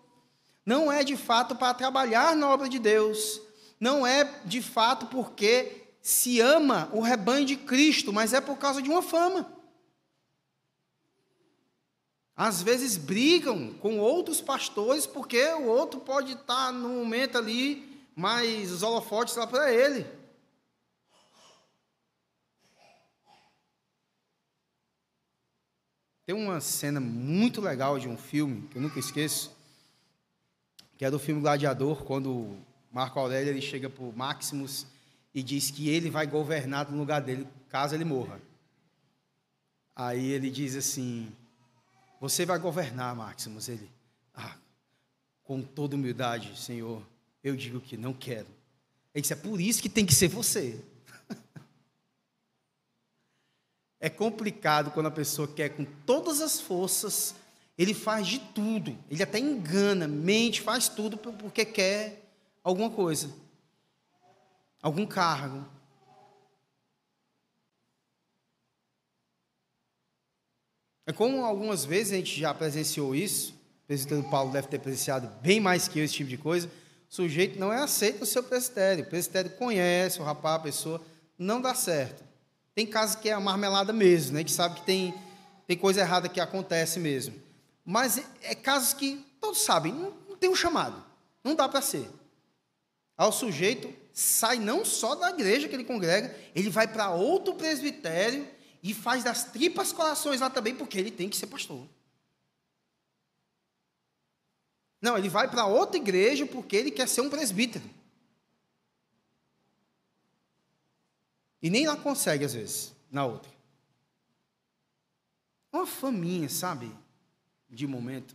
Não 0.66 0.92
é 0.92 1.04
de 1.04 1.16
fato 1.16 1.56
para 1.56 1.74
trabalhar 1.74 2.36
na 2.36 2.50
obra 2.50 2.68
de 2.68 2.80
Deus. 2.80 3.40
Não 3.80 4.06
é 4.06 4.24
de 4.46 4.62
fato 4.62 5.06
porque 5.08 5.84
se 6.02 6.40
ama 6.40 6.90
o 6.92 7.02
rebanho 7.02 7.46
de 7.46 7.56
Cristo, 7.56 8.12
mas 8.12 8.34
é 8.34 8.42
por 8.42 8.58
causa 8.58 8.82
de 8.82 8.90
uma 8.90 9.02
fama. 9.02 9.52
Às 12.36 12.62
vezes 12.62 12.98
brigam 12.98 13.74
com 13.76 13.98
outros 14.00 14.42
pastores 14.42 15.08
porque 15.08 15.42
o 15.54 15.68
outro 15.68 16.02
pode 16.02 16.34
estar 16.34 16.74
no 16.74 16.90
momento 16.90 17.38
ali, 17.38 18.06
mas 18.16 18.72
os 18.72 18.84
holofotes 18.84 19.36
lá 19.36 19.48
para 19.48 19.72
ele. 19.72 20.06
Tem 26.26 26.36
uma 26.36 26.60
cena 26.60 27.00
muito 27.00 27.62
legal 27.62 28.00
de 28.00 28.10
um 28.10 28.18
filme 28.18 28.68
que 28.68 28.78
eu 28.78 28.82
nunca 28.82 29.00
esqueço, 29.00 29.55
que 30.98 31.06
é 31.06 31.12
do 31.12 31.20
filme 31.20 31.42
Gladiador, 31.42 32.04
quando 32.04 32.58
Marco 32.92 33.20
Aurélio 33.20 33.52
ele 33.52 33.62
chega 33.62 33.90
para 33.90 34.06
Maximus 34.12 34.88
e 35.34 35.44
diz 35.44 35.70
que 35.70 35.90
ele 35.90 36.10
vai 36.10 36.26
governar 36.26 36.90
no 36.90 36.98
lugar 36.98 37.22
dele, 37.22 37.48
caso 37.70 37.94
ele 37.94 38.06
morra. 38.06 38.40
Aí 39.96 40.32
ele 40.32 40.50
diz 40.50 40.76
assim: 40.76 41.32
Você 42.20 42.46
vai 42.46 42.58
governar, 42.58 43.16
Maximus. 43.16 43.68
Ele, 43.68 43.90
ah, 44.34 44.56
com 45.44 45.62
toda 45.62 45.96
humildade, 45.96 46.58
Senhor, 46.58 47.02
eu 47.44 47.56
digo 47.56 47.80
que 47.80 47.98
não 47.98 48.14
quero. 48.14 48.48
Ele 49.14 49.22
disse: 49.22 49.34
É 49.34 49.38
por 49.38 49.60
isso 49.60 49.82
que 49.82 49.90
tem 49.90 50.06
que 50.06 50.14
ser 50.14 50.30
você. 50.30 50.82
é 54.00 54.10
complicado 54.10 54.92
quando 54.92 55.08
a 55.08 55.12
pessoa 55.12 55.48
quer 55.48 55.70
com 55.70 55.86
todas 56.06 56.42
as 56.42 56.60
forças, 56.60 57.36
ele 57.78 57.94
faz 57.94 58.28
de 58.28 58.40
tudo, 58.40 58.98
ele 59.10 59.22
até 59.22 59.40
engana, 59.40 60.08
mente, 60.08 60.62
faz 60.62 60.88
tudo 60.88 61.18
porque 61.18 61.66
quer 61.66 62.24
alguma 62.64 62.90
coisa 62.90 63.46
algum 64.86 65.04
cargo. 65.04 65.66
É 71.08 71.12
como 71.12 71.44
algumas 71.44 71.84
vezes 71.84 72.14
a 72.14 72.18
gente 72.18 72.40
já 72.40 72.54
presenciou 72.54 73.16
isso, 73.16 73.54
o 73.84 73.88
presbitério 73.88 74.30
Paulo 74.30 74.52
deve 74.52 74.68
ter 74.68 74.78
presenciado 74.78 75.28
bem 75.42 75.60
mais 75.60 75.88
que 75.88 75.98
eu 75.98 76.06
esse 76.06 76.14
tipo 76.14 76.30
de 76.30 76.38
coisa. 76.38 76.68
O 76.68 77.14
sujeito 77.16 77.60
não 77.60 77.74
é 77.74 77.82
aceito 77.82 78.20
no 78.20 78.28
seu 78.28 78.44
presbitério. 78.44 79.04
O 79.04 79.08
presbitério 79.08 79.52
conhece 79.52 80.20
o 80.20 80.24
rapaz, 80.24 80.58
a 80.58 80.64
pessoa, 80.64 81.02
não 81.36 81.60
dá 81.60 81.74
certo. 81.74 82.24
Tem 82.76 82.86
casos 82.86 83.16
que 83.16 83.30
é 83.30 83.34
a 83.34 83.40
marmelada 83.40 83.92
mesmo, 83.92 84.36
né? 84.36 84.44
Que 84.44 84.52
sabe 84.52 84.76
que 84.76 84.86
tem, 84.86 85.16
tem 85.66 85.78
coisa 85.78 86.02
errada 86.02 86.30
que 86.30 86.40
acontece 86.40 87.00
mesmo. 87.00 87.34
Mas 87.86 88.18
é, 88.42 88.56
casos 88.56 88.94
que 88.94 89.24
todos 89.40 89.62
sabem, 89.62 89.94
não, 89.94 90.12
não 90.28 90.36
tem 90.36 90.50
um 90.50 90.56
chamado. 90.56 91.06
Não 91.44 91.54
dá 91.54 91.70
para 91.70 91.82
ser. 91.82 92.10
Ao 93.16 93.32
sujeito 93.32 93.94
sai 94.12 94.58
não 94.58 94.84
só 94.84 95.14
da 95.14 95.30
igreja 95.30 95.68
que 95.70 95.76
ele 95.76 95.84
congrega, 95.84 96.36
ele 96.56 96.70
vai 96.70 96.88
para 96.88 97.12
outro 97.12 97.54
presbitério 97.54 98.48
e 98.82 98.94
faz 98.94 99.24
das 99.24 99.44
tripas 99.46 99.92
corações 99.92 100.42
lá 100.42 100.50
também, 100.50 100.76
porque 100.76 100.98
ele 100.98 101.12
tem 101.12 101.30
que 101.30 101.38
ser 101.38 101.48
pastor. 101.48 101.88
Não, 105.02 105.18
ele 105.18 105.30
vai 105.30 105.50
para 105.50 105.66
outra 105.66 105.98
igreja 105.98 106.46
porque 106.48 106.76
ele 106.76 106.92
quer 106.92 107.08
ser 107.08 107.22
um 107.22 107.30
presbítero. 107.30 107.88
E 111.62 111.70
nem 111.70 111.86
lá 111.86 111.96
consegue, 111.96 112.46
às 112.46 112.54
vezes, 112.54 112.94
na 113.12 113.26
outra. 113.26 113.52
Uma 115.72 115.86
faminha, 115.86 116.48
sabe? 116.48 116.92
De 117.76 117.86
momento. 117.86 118.34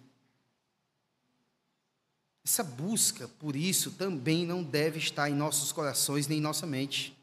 Essa 2.44 2.62
busca 2.62 3.26
por 3.26 3.56
isso 3.56 3.92
também 3.92 4.44
não 4.44 4.62
deve 4.62 4.98
estar 4.98 5.30
em 5.30 5.34
nossos 5.34 5.72
corações 5.72 6.26
nem 6.26 6.36
em 6.36 6.42
nossa 6.42 6.66
mente. 6.66 7.16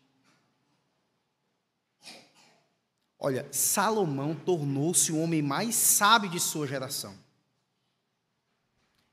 Olha, 3.19 3.47
Salomão 3.51 4.33
tornou-se 4.33 5.11
o 5.11 5.19
homem 5.19 5.43
mais 5.43 5.75
sábio 5.75 6.27
de 6.27 6.39
sua 6.39 6.65
geração. 6.65 7.15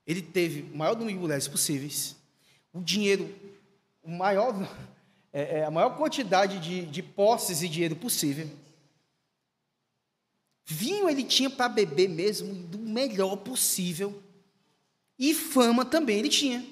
Ele 0.07 0.23
teve 0.23 0.63
o 0.73 0.77
maior 0.77 0.95
número 0.95 1.15
de 1.15 1.21
mulheres 1.21 1.47
possíveis, 1.47 2.17
o 2.73 2.81
dinheiro, 2.81 3.35
o 4.03 4.11
maior, 4.11 4.55
é, 5.31 5.59
é, 5.59 5.65
a 5.67 5.71
maior 5.71 5.95
quantidade 5.97 6.59
de, 6.59 6.87
de 6.87 7.03
posses 7.03 7.61
e 7.61 7.69
dinheiro 7.69 7.97
possível. 7.97 8.49
Vinho 10.65 11.09
ele 11.09 11.23
tinha 11.23 11.51
para 11.51 11.69
beber 11.69 12.09
mesmo 12.09 12.55
do 12.55 12.79
melhor 12.79 13.37
possível. 13.37 14.23
E 15.19 15.35
fama 15.35 15.85
também 15.85 16.19
ele 16.19 16.29
tinha. 16.29 16.67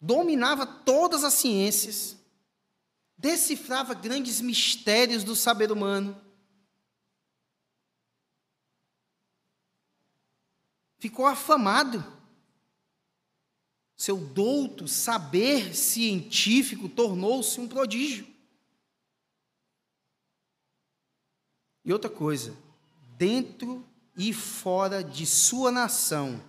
Dominava 0.00 0.66
todas 0.66 1.24
as 1.24 1.34
ciências, 1.34 2.16
decifrava 3.16 3.94
grandes 3.94 4.40
mistérios 4.40 5.24
do 5.24 5.34
saber 5.34 5.70
humano. 5.72 6.20
Ficou 10.98 11.26
afamado. 11.26 12.04
Seu 13.96 14.16
douto 14.16 14.88
saber 14.88 15.74
científico 15.74 16.88
tornou-se 16.88 17.58
um 17.60 17.68
prodígio. 17.68 18.33
E 21.84 21.92
outra 21.92 22.08
coisa, 22.08 22.56
dentro 23.18 23.84
e 24.16 24.32
fora 24.32 25.04
de 25.04 25.26
sua 25.26 25.70
nação, 25.70 26.40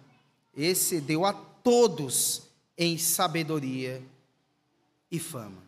excedeu 0.56 1.26
a 1.26 1.34
todos 1.34 2.44
em 2.78 2.98
sabedoria 2.98 4.02
e 5.12 5.20
fama. 5.20 5.64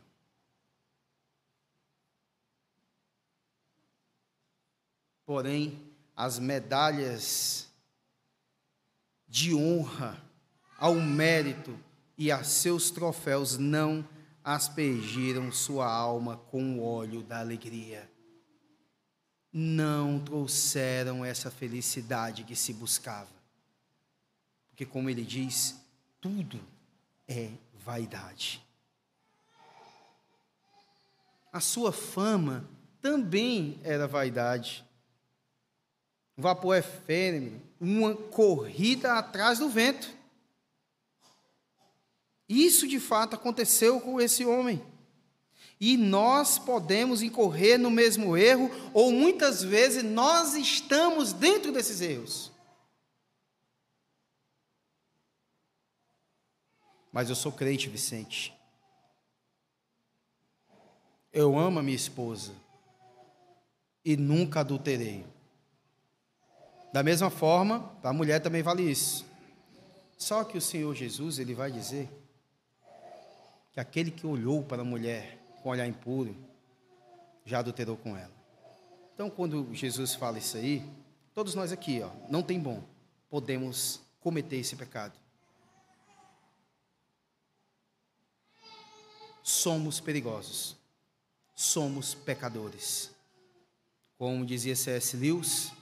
Porém, 5.26 5.78
as 6.16 6.40
medalhas 6.40 7.68
de 9.28 9.54
honra 9.54 10.24
ao 10.78 10.96
mérito 10.96 11.78
e 12.18 12.32
a 12.32 12.46
seus 12.46 12.90
troféus 12.90 13.58
não 13.58 14.08
aspergiram 14.42 15.52
sua 15.52 15.92
alma 15.92 16.38
com 16.38 16.80
o 16.80 16.84
óleo 16.84 17.22
da 17.22 17.40
alegria 17.40 18.10
não 19.52 20.20
trouxeram 20.20 21.24
essa 21.24 21.50
felicidade 21.50 22.44
que 22.44 22.56
se 22.56 22.74
buscava. 22.74 23.30
Porque, 24.70 24.86
como 24.86 25.10
ele 25.10 25.24
diz, 25.24 25.76
tudo 26.22 26.60
é 27.28 27.52
vaidade. 27.74 28.62
A 31.52 31.60
sua 31.60 31.92
fama 31.92 32.70
também 33.02 33.80
era 33.84 34.08
vaidade. 34.08 34.86
O 36.36 36.42
vapor 36.42 36.78
efêmero, 36.78 37.60
uma 37.80 38.14
corrida 38.16 39.14
atrás 39.14 39.58
do 39.58 39.70
vento. 39.70 40.16
Isso 42.48 42.88
de 42.88 43.00
fato 43.00 43.36
aconteceu 43.36 44.00
com 44.00 44.22
esse 44.22 44.46
homem. 44.46 44.86
E 45.80 45.96
nós 45.96 46.58
podemos 46.58 47.22
incorrer 47.22 47.78
no 47.78 47.92
mesmo 47.92 48.36
erro, 48.36 48.72
ou 48.94 49.12
muitas 49.12 49.64
vezes 49.64 50.04
nós 50.04 50.56
estamos 50.56 51.34
dentro 51.34 51.72
desses 51.72 52.02
erros. 52.02 52.52
Mas 57.12 57.30
eu 57.30 57.36
sou 57.36 57.52
crente, 57.52 57.90
Vicente. 57.90 58.54
Eu 61.32 61.58
amo 61.58 61.80
a 61.80 61.84
minha 61.84 61.96
esposa 61.96 62.54
e 64.04 64.18
nunca 64.18 64.62
adulterei. 64.62 65.26
Da 66.92 67.04
mesma 67.04 67.30
forma, 67.30 67.96
a 68.02 68.14
mulher 68.14 68.40
também 68.40 68.64
vale 68.64 68.82
isso. 68.84 69.26
Só 70.18 70.44
que 70.44 70.58
o 70.58 70.62
Senhor 70.62 70.96
Jesus, 70.96 71.38
ele 71.38 71.54
vai 71.54 71.72
dizer 71.72 72.10
que 73.72 73.80
aquele 73.80 74.10
que 74.10 74.26
olhou 74.26 74.64
para 74.64 74.82
a 74.82 74.86
mulher 74.86 75.37
com 75.68 75.72
olhar 75.72 75.86
impuro, 75.86 76.34
já 77.44 77.60
adulterou 77.60 77.98
com 77.98 78.16
ela. 78.16 78.32
Então, 79.14 79.30
quando 79.30 79.68
Jesus 79.74 80.16
fala 80.16 80.38
isso 80.38 80.56
aí, 80.56 80.82
todos 81.34 81.56
nós 81.56 81.74
aqui, 81.74 82.02
ó, 82.02 82.10
não 82.30 82.42
tem 82.42 82.58
bom, 82.58 82.82
podemos 83.30 84.00
cometer 84.22 84.56
esse 84.56 84.78
pecado. 84.78 85.14
Somos 89.44 90.00
perigosos, 90.00 90.78
somos 91.54 92.16
pecadores. 92.16 93.12
Como 94.18 94.46
dizia 94.46 94.74
C.S. 94.74 95.18
Lewis, 95.18 95.74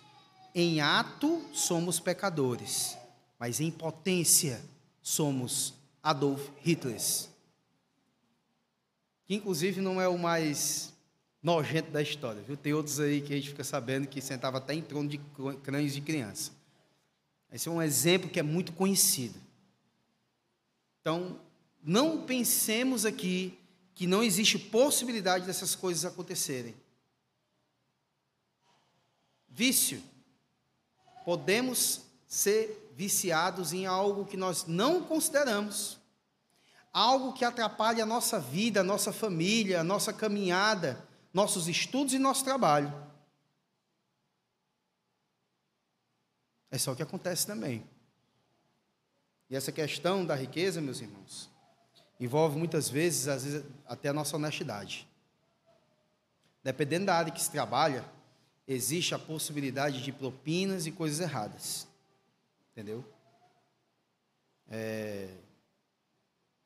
em 0.55 0.81
ato 0.81 1.45
somos 1.53 1.99
pecadores, 1.99 2.97
mas 3.37 3.59
em 3.59 3.69
potência 3.69 4.59
somos 4.99 5.75
Adolf 6.01 6.49
Hitler. 6.63 6.99
Que 9.25 9.35
inclusive 9.35 9.81
não 9.81 9.99
é 9.99 10.07
o 10.07 10.17
mais 10.17 10.93
nojento 11.41 11.91
da 11.91 12.01
história, 12.01 12.41
viu? 12.41 12.57
Tem 12.57 12.73
outros 12.73 12.99
aí 12.99 13.21
que 13.21 13.33
a 13.33 13.35
gente 13.35 13.49
fica 13.49 13.63
sabendo 13.63 14.07
que 14.07 14.21
sentava 14.21 14.57
até 14.57 14.73
em 14.73 14.81
trono 14.81 15.09
de 15.09 15.17
crânios 15.63 15.93
de 15.93 16.01
criança. 16.01 16.51
Esse 17.51 17.67
é 17.67 17.71
um 17.71 17.81
exemplo 17.81 18.29
que 18.29 18.39
é 18.39 18.43
muito 18.43 18.73
conhecido. 18.73 19.39
Então, 21.01 21.39
não 21.83 22.25
pensemos 22.25 23.05
aqui 23.05 23.57
que 23.93 24.07
não 24.07 24.23
existe 24.23 24.57
possibilidade 24.57 25.45
dessas 25.45 25.75
coisas 25.75 26.03
acontecerem. 26.03 26.75
Vício. 29.47 30.01
Podemos 31.23 32.01
ser 32.27 32.91
viciados 32.95 33.71
em 33.71 33.85
algo 33.85 34.25
que 34.25 34.35
nós 34.35 34.65
não 34.65 35.03
consideramos, 35.03 35.97
algo 36.95 37.33
que 37.33 37.43
atrapalha 37.43 38.03
a 38.03 38.05
nossa 38.05 38.39
vida, 38.39 38.79
a 38.79 38.83
nossa 38.83 39.11
família, 39.11 39.81
a 39.81 39.83
nossa 39.83 40.13
caminhada, 40.13 41.05
nossos 41.33 41.67
estudos 41.67 42.13
e 42.13 42.17
nosso 42.17 42.45
trabalho. 42.45 42.89
É 46.71 46.77
só 46.77 46.93
o 46.93 46.95
que 46.95 47.03
acontece 47.03 47.45
também. 47.45 47.85
E 49.49 49.57
essa 49.57 49.73
questão 49.73 50.25
da 50.25 50.35
riqueza, 50.35 50.79
meus 50.79 51.01
irmãos, 51.01 51.49
envolve 52.17 52.57
muitas 52.57 52.87
vezes, 52.87 53.27
às 53.27 53.43
vezes, 53.43 53.65
até 53.85 54.07
a 54.07 54.13
nossa 54.13 54.37
honestidade. 54.37 55.05
Dependendo 56.63 57.07
da 57.07 57.15
área 57.15 57.31
que 57.31 57.41
se 57.41 57.51
trabalha, 57.51 58.05
existe 58.65 59.13
a 59.13 59.19
possibilidade 59.19 60.01
de 60.01 60.13
propinas 60.13 60.87
e 60.87 60.93
coisas 60.93 61.19
erradas. 61.19 61.89
Entendeu? 62.71 63.03
É... 64.69 65.44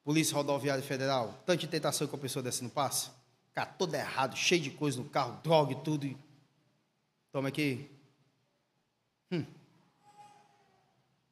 Polícia 0.09 0.35
Rodoviária 0.35 0.83
Federal, 0.83 1.39
tanta 1.45 1.67
tentação 1.67 2.07
que 2.07 2.15
a 2.15 2.17
pessoa 2.17 2.41
dessa 2.41 2.63
não 2.63 2.69
passa. 2.71 3.11
Cara, 3.53 3.67
todo 3.67 3.93
errado, 3.93 4.35
cheio 4.35 4.59
de 4.59 4.71
coisa 4.71 4.97
no 4.97 5.07
carro, 5.07 5.39
droga 5.43 5.73
e 5.73 5.83
tudo. 5.83 6.17
Toma 7.31 7.49
aqui. 7.49 7.87
Hum. 9.31 9.45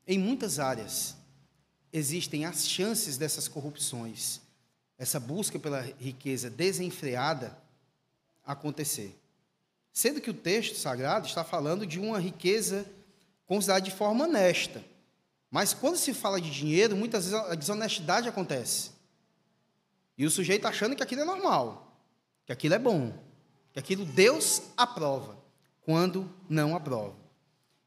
Em 0.05 0.19
muitas 0.19 0.59
áreas 0.59 1.17
existem 1.91 2.45
as 2.45 2.67
chances 2.67 3.17
dessas 3.17 3.47
corrupções, 3.47 4.41
essa 4.95 5.19
busca 5.19 5.57
pela 5.57 5.81
riqueza 5.81 6.47
desenfreada 6.47 7.57
acontecer. 8.45 9.19
Sendo 9.91 10.21
que 10.21 10.29
o 10.29 10.35
texto 10.35 10.75
sagrado 10.75 11.25
está 11.25 11.43
falando 11.43 11.83
de 11.83 11.99
uma 11.99 12.19
riqueza 12.19 12.85
considerada 13.47 13.85
de 13.85 13.89
forma 13.89 14.25
honesta. 14.25 14.85
Mas 15.49 15.73
quando 15.73 15.97
se 15.97 16.13
fala 16.13 16.41
de 16.41 16.49
dinheiro, 16.49 16.95
muitas 16.95 17.25
vezes 17.25 17.39
a 17.47 17.55
desonestidade 17.55 18.27
acontece. 18.27 18.91
E 20.17 20.25
o 20.25 20.31
sujeito 20.31 20.67
achando 20.67 20.95
que 20.95 21.03
aquilo 21.03 21.21
é 21.21 21.25
normal 21.25 21.87
que 22.47 22.53
aquilo 22.53 22.75
é 22.75 22.79
bom, 22.79 23.13
que 23.73 23.79
aquilo 23.79 24.05
Deus 24.05 24.61
aprova, 24.77 25.37
quando 25.81 26.33
não 26.49 26.77
aprova. 26.77 27.13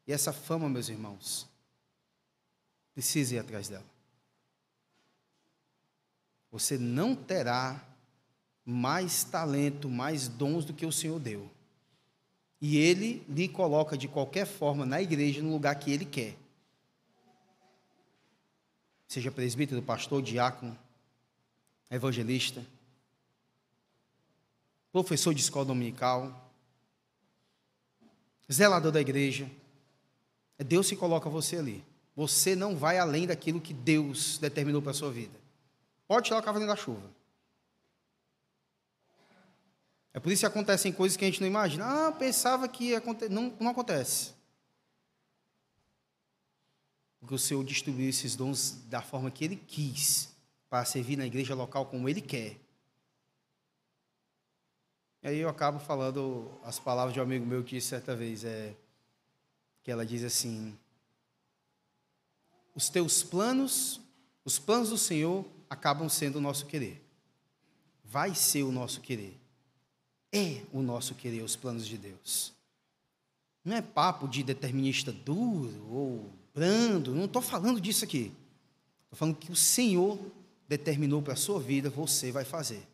E 0.07 0.13
essa 0.13 0.35
fama, 0.35 0.69
meus 0.69 0.91
irmãos, 0.91 1.49
precisa 2.93 3.37
ir 3.37 3.39
atrás 3.39 3.71
dela. 3.71 3.87
Você 6.53 6.77
não 6.77 7.17
terá 7.17 7.83
mais 8.63 9.25
talento, 9.25 9.89
mais 9.89 10.29
dons 10.29 10.67
do 10.67 10.75
que 10.75 10.85
o 10.85 10.93
Senhor 10.93 11.19
deu. 11.19 11.51
E 12.61 12.77
Ele 12.77 13.25
lhe 13.27 13.49
coloca 13.49 13.97
de 13.97 14.09
qualquer 14.09 14.47
forma 14.47 14.85
na 14.85 15.01
igreja 15.01 15.41
no 15.41 15.53
lugar 15.53 15.75
que 15.77 15.91
Ele 15.91 16.05
quer. 16.05 16.37
Seja 19.11 19.31
presbítero, 19.31 19.83
pastor, 19.83 20.23
diácono, 20.23 20.79
evangelista 21.91 22.65
professor 24.93 25.33
de 25.33 25.41
escola 25.41 25.65
dominical, 25.65 26.53
zelador 28.51 28.93
da 28.93 29.01
igreja. 29.01 29.51
É 30.59 30.65
Deus 30.65 30.89
que 30.89 30.97
coloca 30.97 31.31
você 31.31 31.57
ali. 31.57 31.85
Você 32.17 32.55
não 32.55 32.77
vai 32.77 32.99
além 32.99 33.27
daquilo 33.27 33.61
que 33.61 33.73
Deus 33.73 34.37
determinou 34.39 34.83
para 34.83 34.91
a 34.91 34.95
sua 34.95 35.11
vida. 35.11 35.39
Pode 36.07 36.27
tirar 36.27 36.41
o 36.41 36.43
cavalo 36.43 36.67
da 36.67 36.77
chuva. 36.77 37.09
É 40.13 40.19
por 40.19 40.33
isso 40.33 40.41
que 40.41 40.47
acontecem 40.47 40.93
coisas 40.93 41.17
que 41.17 41.25
a 41.25 41.29
gente 41.29 41.41
não 41.41 41.47
imagina. 41.47 42.09
Ah, 42.09 42.13
pensava 42.13 42.67
que 42.69 42.87
ia 42.87 42.99
acontecer. 42.99 43.31
Não, 43.31 43.55
não 43.61 43.71
acontece. 43.71 44.35
Porque 47.21 47.35
o 47.35 47.39
Senhor 47.39 47.63
distribuiu 47.63 48.09
esses 48.09 48.35
dons 48.35 48.83
da 48.89 49.03
forma 49.03 49.31
que 49.31 49.45
Ele 49.45 49.57
quis, 49.57 50.35
para 50.69 50.85
servir 50.85 51.17
na 51.17 51.27
igreja 51.27 51.55
local 51.55 51.87
como 51.87 52.09
Ele 52.09 52.21
quer. 52.21 52.59
E 55.23 55.29
aí 55.29 55.39
eu 55.39 55.51
acabo 55.51 55.79
falando 55.79 56.51
as 56.65 56.79
palavras 56.79 57.13
de 57.13 57.21
um 57.21 57.23
amigo 57.23 57.45
meu 57.45 57.63
que 57.63 57.77
disse 57.77 57.89
certa 57.89 58.17
vez, 58.17 58.43
é, 58.43 58.75
que 59.83 59.91
ela 59.91 60.07
diz 60.07 60.25
assim: 60.25 60.75
Os 62.75 62.89
teus 62.89 63.23
planos, 63.23 64.01
os 64.45 64.59
planos 64.59 64.89
do 64.89 64.97
Senhor 64.97 65.45
acabam 65.69 66.09
sendo 66.09 66.37
o 66.37 66.41
nosso 66.41 66.65
querer. 66.65 67.05
Vai 68.03 68.35
ser 68.35 68.63
o 68.63 68.73
nosso 68.73 69.03
querer. 69.03 69.39
É 70.33 70.63
o 70.73 70.81
nosso 70.81 71.15
querer, 71.15 71.43
os 71.43 71.55
planos 71.55 71.87
de 71.87 71.99
Deus. 71.99 72.55
Não 73.65 73.77
é 73.77 73.83
papo 73.83 74.27
de 74.27 74.43
determinista 74.43 75.13
duro 75.13 75.87
ou 75.93 76.33
brando, 76.55 77.15
não 77.15 77.25
estou 77.25 77.43
falando 77.43 77.81
disso 77.81 78.05
aqui. 78.05 78.33
Estou 79.05 79.19
falando 79.19 79.37
que 79.37 79.51
o 79.51 79.57
Senhor 79.57 80.19
determinou 80.69 81.21
para 81.21 81.33
a 81.33 81.37
sua 81.37 81.61
vida, 81.61 81.91
você 81.91 82.31
vai 82.31 82.45
fazer. 82.45 82.87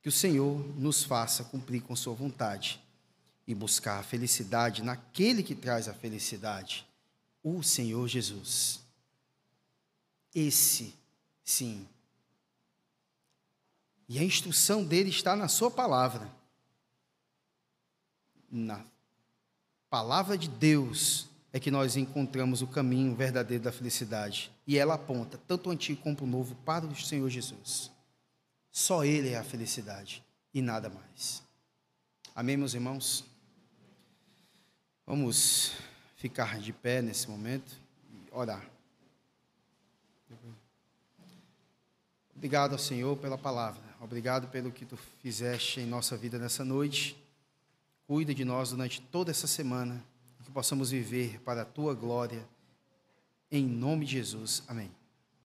Que 0.00 0.08
o 0.08 0.12
Senhor 0.12 0.58
nos 0.76 1.04
faça 1.04 1.44
cumprir 1.44 1.80
com 1.80 1.94
Sua 1.94 2.12
vontade 2.12 2.82
e 3.46 3.54
buscar 3.54 4.00
a 4.00 4.02
felicidade 4.02 4.82
naquele 4.82 5.42
que 5.42 5.54
traz 5.54 5.86
a 5.86 5.94
felicidade, 5.94 6.84
o 7.42 7.62
Senhor 7.62 8.08
Jesus. 8.08 8.80
Esse, 10.34 10.92
sim. 11.44 11.86
E 14.08 14.18
a 14.18 14.24
instrução 14.24 14.84
dele 14.84 15.10
está 15.10 15.36
na 15.36 15.46
Sua 15.46 15.70
palavra. 15.70 16.28
Na 18.50 18.84
palavra 19.92 20.38
de 20.38 20.48
Deus 20.48 21.28
é 21.52 21.60
que 21.60 21.70
nós 21.70 21.98
encontramos 21.98 22.62
o 22.62 22.66
caminho 22.66 23.14
verdadeiro 23.14 23.62
da 23.62 23.70
felicidade. 23.70 24.50
E 24.66 24.78
ela 24.78 24.94
aponta, 24.94 25.38
tanto 25.46 25.68
o 25.68 25.70
antigo 25.70 26.00
como 26.00 26.16
o 26.22 26.26
novo, 26.26 26.54
para 26.64 26.86
o 26.86 26.96
Senhor 26.96 27.28
Jesus. 27.28 27.90
Só 28.70 29.04
Ele 29.04 29.28
é 29.28 29.36
a 29.36 29.44
felicidade 29.44 30.24
e 30.54 30.62
nada 30.62 30.88
mais. 30.88 31.42
Amém, 32.34 32.56
meus 32.56 32.72
irmãos? 32.72 33.22
Vamos 35.06 35.72
ficar 36.16 36.58
de 36.58 36.72
pé 36.72 37.02
nesse 37.02 37.28
momento 37.28 37.74
e 38.10 38.34
orar. 38.34 38.64
Obrigado 42.34 42.72
ao 42.72 42.78
Senhor 42.78 43.14
pela 43.18 43.36
palavra. 43.36 43.82
Obrigado 44.00 44.48
pelo 44.48 44.72
que 44.72 44.86
tu 44.86 44.96
fizeste 45.20 45.80
em 45.80 45.86
nossa 45.86 46.16
vida 46.16 46.38
nessa 46.38 46.64
noite. 46.64 47.21
Cuida 48.12 48.34
de 48.34 48.44
nós 48.44 48.68
durante 48.68 49.00
toda 49.00 49.30
essa 49.30 49.46
semana, 49.46 50.04
que 50.44 50.50
possamos 50.50 50.90
viver 50.90 51.40
para 51.40 51.62
a 51.62 51.64
tua 51.64 51.94
glória. 51.94 52.46
Em 53.50 53.64
nome 53.66 54.04
de 54.04 54.12
Jesus. 54.12 54.62
Amém. 54.68 54.90